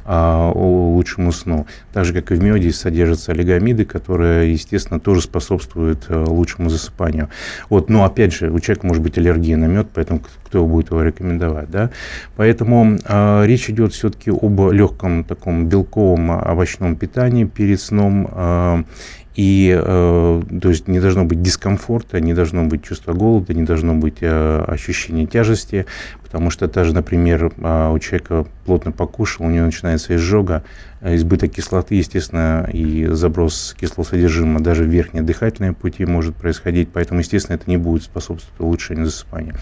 а, 0.06 0.52
лучшему 0.54 1.32
сну. 1.32 1.68
Так 1.92 2.06
же, 2.06 2.14
как 2.14 2.32
и 2.32 2.36
в 2.36 2.44
меде 2.44 2.72
содержатся 2.72 3.34
олигомиды, 3.34 3.84
которые, 3.86 4.54
естественно, 4.54 5.00
тоже 5.00 5.22
способствуют 5.22 6.06
лучшему 6.10 6.70
засыпанию. 6.70 7.30
Вот, 7.70 7.90
но 7.90 8.06
опять 8.06 8.34
же, 8.34 8.50
у 8.50 8.60
человека 8.60 8.88
может 8.88 9.04
быть 9.04 9.18
аллергия 9.18 9.58
на 9.58 9.66
мед, 9.66 9.88
поэтому 9.94 10.22
кто 10.48 10.66
будет 10.66 10.92
его 10.92 11.04
рекомендовать, 11.04 11.70
да? 11.70 11.90
Поэтому 12.38 12.98
э, 13.04 13.46
речь 13.46 13.70
идет 13.70 13.94
все-таки 13.94 14.32
об 14.32 14.72
легком 14.72 15.26
таком 15.26 15.68
белковом 15.68 16.30
овощном 16.30 16.96
питании 16.96 17.44
перед 17.44 17.82
сном 17.82 18.30
э, 18.32 18.84
и 19.38 19.72
э, 19.72 20.42
то 20.62 20.70
есть 20.70 20.88
не 20.88 21.00
должно 21.00 21.24
быть 21.24 21.44
дискомфорта, 21.44 22.20
не 22.20 22.34
должно 22.34 22.66
быть 22.66 22.84
чувства 22.84 23.14
голода, 23.14 23.54
не 23.54 23.62
должно 23.64 23.94
быть 23.94 24.18
э, 24.22 24.64
ощущения 24.68 25.28
тяжести, 25.28 25.86
потому 26.28 26.50
что 26.50 26.68
даже, 26.68 26.94
например, 26.94 27.54
э, 27.58 27.92
у 27.92 28.00
человека 28.00 28.46
плотно 28.66 28.92
покушал, 28.92 29.46
у 29.46 29.50
него 29.50 29.66
начинается 29.66 30.16
изжога, 30.16 30.64
Э, 31.00 31.16
избыток 31.16 31.52
кислоты, 31.52 31.96
естественно, 31.96 32.68
и 32.74 33.06
заброс 33.12 33.76
кислого 33.80 34.04
содержимого 34.04 34.60
даже 34.60 34.84
в 34.84 34.88
верхние 34.88 35.22
дыхательные 35.22 35.74
пути 35.74 36.06
может 36.06 36.36
происходить, 36.36 36.90
поэтому, 36.92 37.20
естественно, 37.20 37.56
это 37.56 37.70
не 37.70 37.78
будет 37.78 38.04
способствовать 38.04 38.60
улучшению 38.60 39.06
засыпания. 39.06 39.56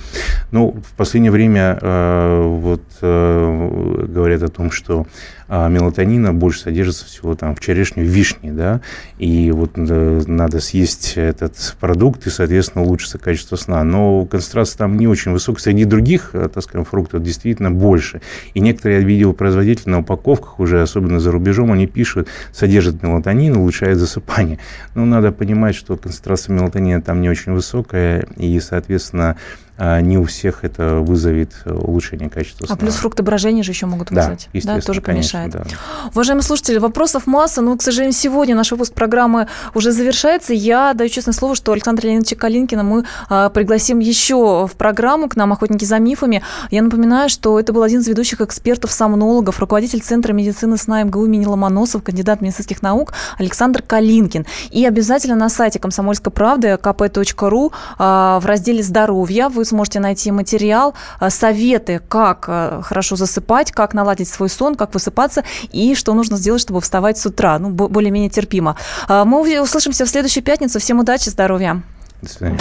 Но 0.51 0.71
в 0.71 0.93
последнее 0.95 1.31
время 1.31 1.77
э, 1.81 2.41
вот, 2.41 2.83
говорят 3.01 4.43
о 4.43 4.47
том, 4.47 4.71
что 4.71 5.05
мелатонина 5.47 6.33
больше 6.33 6.61
содержится 6.61 7.05
всего 7.05 7.35
там 7.35 7.55
в 7.55 7.59
черешне, 7.59 8.03
в 8.03 8.07
вишне, 8.07 8.51
да, 8.51 8.81
и 9.19 9.51
вот 9.51 9.71
э, 9.75 10.21
надо 10.25 10.59
съесть 10.59 11.13
этот 11.17 11.75
продукт, 11.79 12.25
и, 12.25 12.29
соответственно, 12.29 12.83
улучшится 12.83 13.19
качество 13.19 13.55
сна. 13.55 13.83
Но 13.83 14.25
концентрация 14.25 14.79
там 14.79 14.97
не 14.97 15.07
очень 15.07 15.31
высокая. 15.31 15.61
Среди 15.61 15.85
других, 15.85 16.31
так 16.55 16.63
скажем, 16.63 16.85
фруктов 16.85 17.21
действительно 17.21 17.69
больше. 17.69 18.21
И 18.53 18.59
некоторые, 18.59 19.01
я 19.01 19.05
видел 19.05 19.33
производители 19.33 19.89
на 19.89 19.99
упаковках 19.99 20.59
уже, 20.59 20.81
особенно 20.81 21.19
за 21.19 21.31
рубежом 21.31 21.71
они 21.71 21.85
пишут, 21.85 22.27
содержит 22.51 23.03
мелатонин, 23.03 23.57
улучшает 23.57 23.97
засыпание. 23.97 24.57
Но 24.95 25.05
надо 25.05 25.31
понимать, 25.31 25.75
что 25.75 25.97
концентрация 25.97 26.55
мелатонина 26.55 27.01
там 27.01 27.21
не 27.21 27.29
очень 27.29 27.51
высокая, 27.51 28.25
и, 28.37 28.59
соответственно, 28.59 29.35
не 29.77 30.17
у 30.17 30.23
всех 30.25 30.63
это 30.63 30.95
вызовет 30.97 31.53
улучшение 31.65 32.29
качества 32.29 32.65
сна. 32.65 32.75
А 32.75 32.77
плюс 32.77 32.95
фрукты 32.95 33.23
брожения 33.23 33.63
же 33.63 33.71
еще 33.71 33.85
могут 33.85 34.11
вызвать. 34.11 34.49
Да, 34.53 34.75
да 34.75 34.81
тоже 34.81 35.01
конечно, 35.01 35.41
помешает. 35.43 35.69
Да. 35.69 36.09
Уважаемые 36.13 36.43
слушатели, 36.43 36.77
вопросов 36.77 37.27
масса, 37.27 37.61
но, 37.61 37.75
к 37.77 37.81
сожалению, 37.81 38.13
сегодня 38.13 38.55
наш 38.55 38.71
выпуск 38.71 38.93
программы 38.93 39.47
уже 39.73 39.91
завершается. 39.91 40.53
Я 40.53 40.93
даю 40.93 41.09
честное 41.09 41.33
слово, 41.33 41.55
что 41.55 41.73
Александра 41.73 42.07
Леонидовича 42.07 42.35
Калинкина 42.35 42.83
мы 42.83 43.05
а, 43.29 43.49
пригласим 43.49 43.99
еще 43.99 44.67
в 44.67 44.75
программу 44.77 45.27
к 45.27 45.35
нам 45.35 45.51
«Охотники 45.51 45.85
за 45.85 45.99
мифами». 45.99 46.41
Я 46.71 46.81
напоминаю, 46.81 47.29
что 47.29 47.59
это 47.59 47.73
был 47.73 47.83
один 47.83 47.99
из 47.99 48.07
ведущих 48.07 48.41
экспертов-сомнологов, 48.41 49.59
руководитель 49.59 50.01
Центра 50.01 50.33
медицины 50.33 50.77
сна 50.77 51.03
МГУ 51.03 51.25
имени 51.25 51.45
Ломоносов, 51.45 52.03
кандидат 52.03 52.41
медицинских 52.41 52.81
наук 52.81 53.13
Александр 53.37 53.81
Калинкин. 53.81 54.45
И 54.71 54.85
обязательно 54.85 55.35
на 55.35 55.49
сайте 55.49 55.79
«Комсомольской 55.79 56.31
правды» 56.31 56.79
kp.ru 56.81 57.73
а, 57.97 58.39
в 58.39 58.45
разделе 58.45 58.83
«Здоровье» 58.83 59.49
вы 59.49 59.64
вы 59.65 59.69
сможете 59.69 59.99
найти 59.99 60.31
материал, 60.31 60.93
э, 61.19 61.29
советы, 61.29 61.99
как 62.07 62.45
э, 62.47 62.81
хорошо 62.83 63.15
засыпать, 63.15 63.71
как 63.71 63.93
наладить 63.93 64.27
свой 64.27 64.49
сон, 64.49 64.75
как 64.75 64.93
высыпаться 64.93 65.43
и 65.71 65.95
что 65.95 66.13
нужно 66.13 66.37
сделать, 66.37 66.61
чтобы 66.61 66.81
вставать 66.81 67.17
с 67.17 67.25
утра, 67.25 67.57
ну, 67.59 67.69
более-менее 67.69 68.29
терпимо. 68.29 68.75
А, 69.07 69.25
мы 69.25 69.61
услышимся 69.61 70.05
в 70.05 70.09
следующую 70.09 70.43
пятницу. 70.43 70.79
Всем 70.79 70.99
удачи, 70.99 71.29
здоровья. 71.29 71.81
До 72.21 72.29
свидания. 72.29 72.59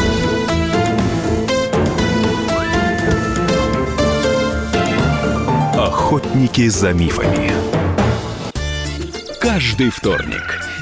Охотники 5.76 6.68
за 6.68 6.92
мифами. 6.92 7.52
Каждый 9.40 9.90
вторник 9.90 10.63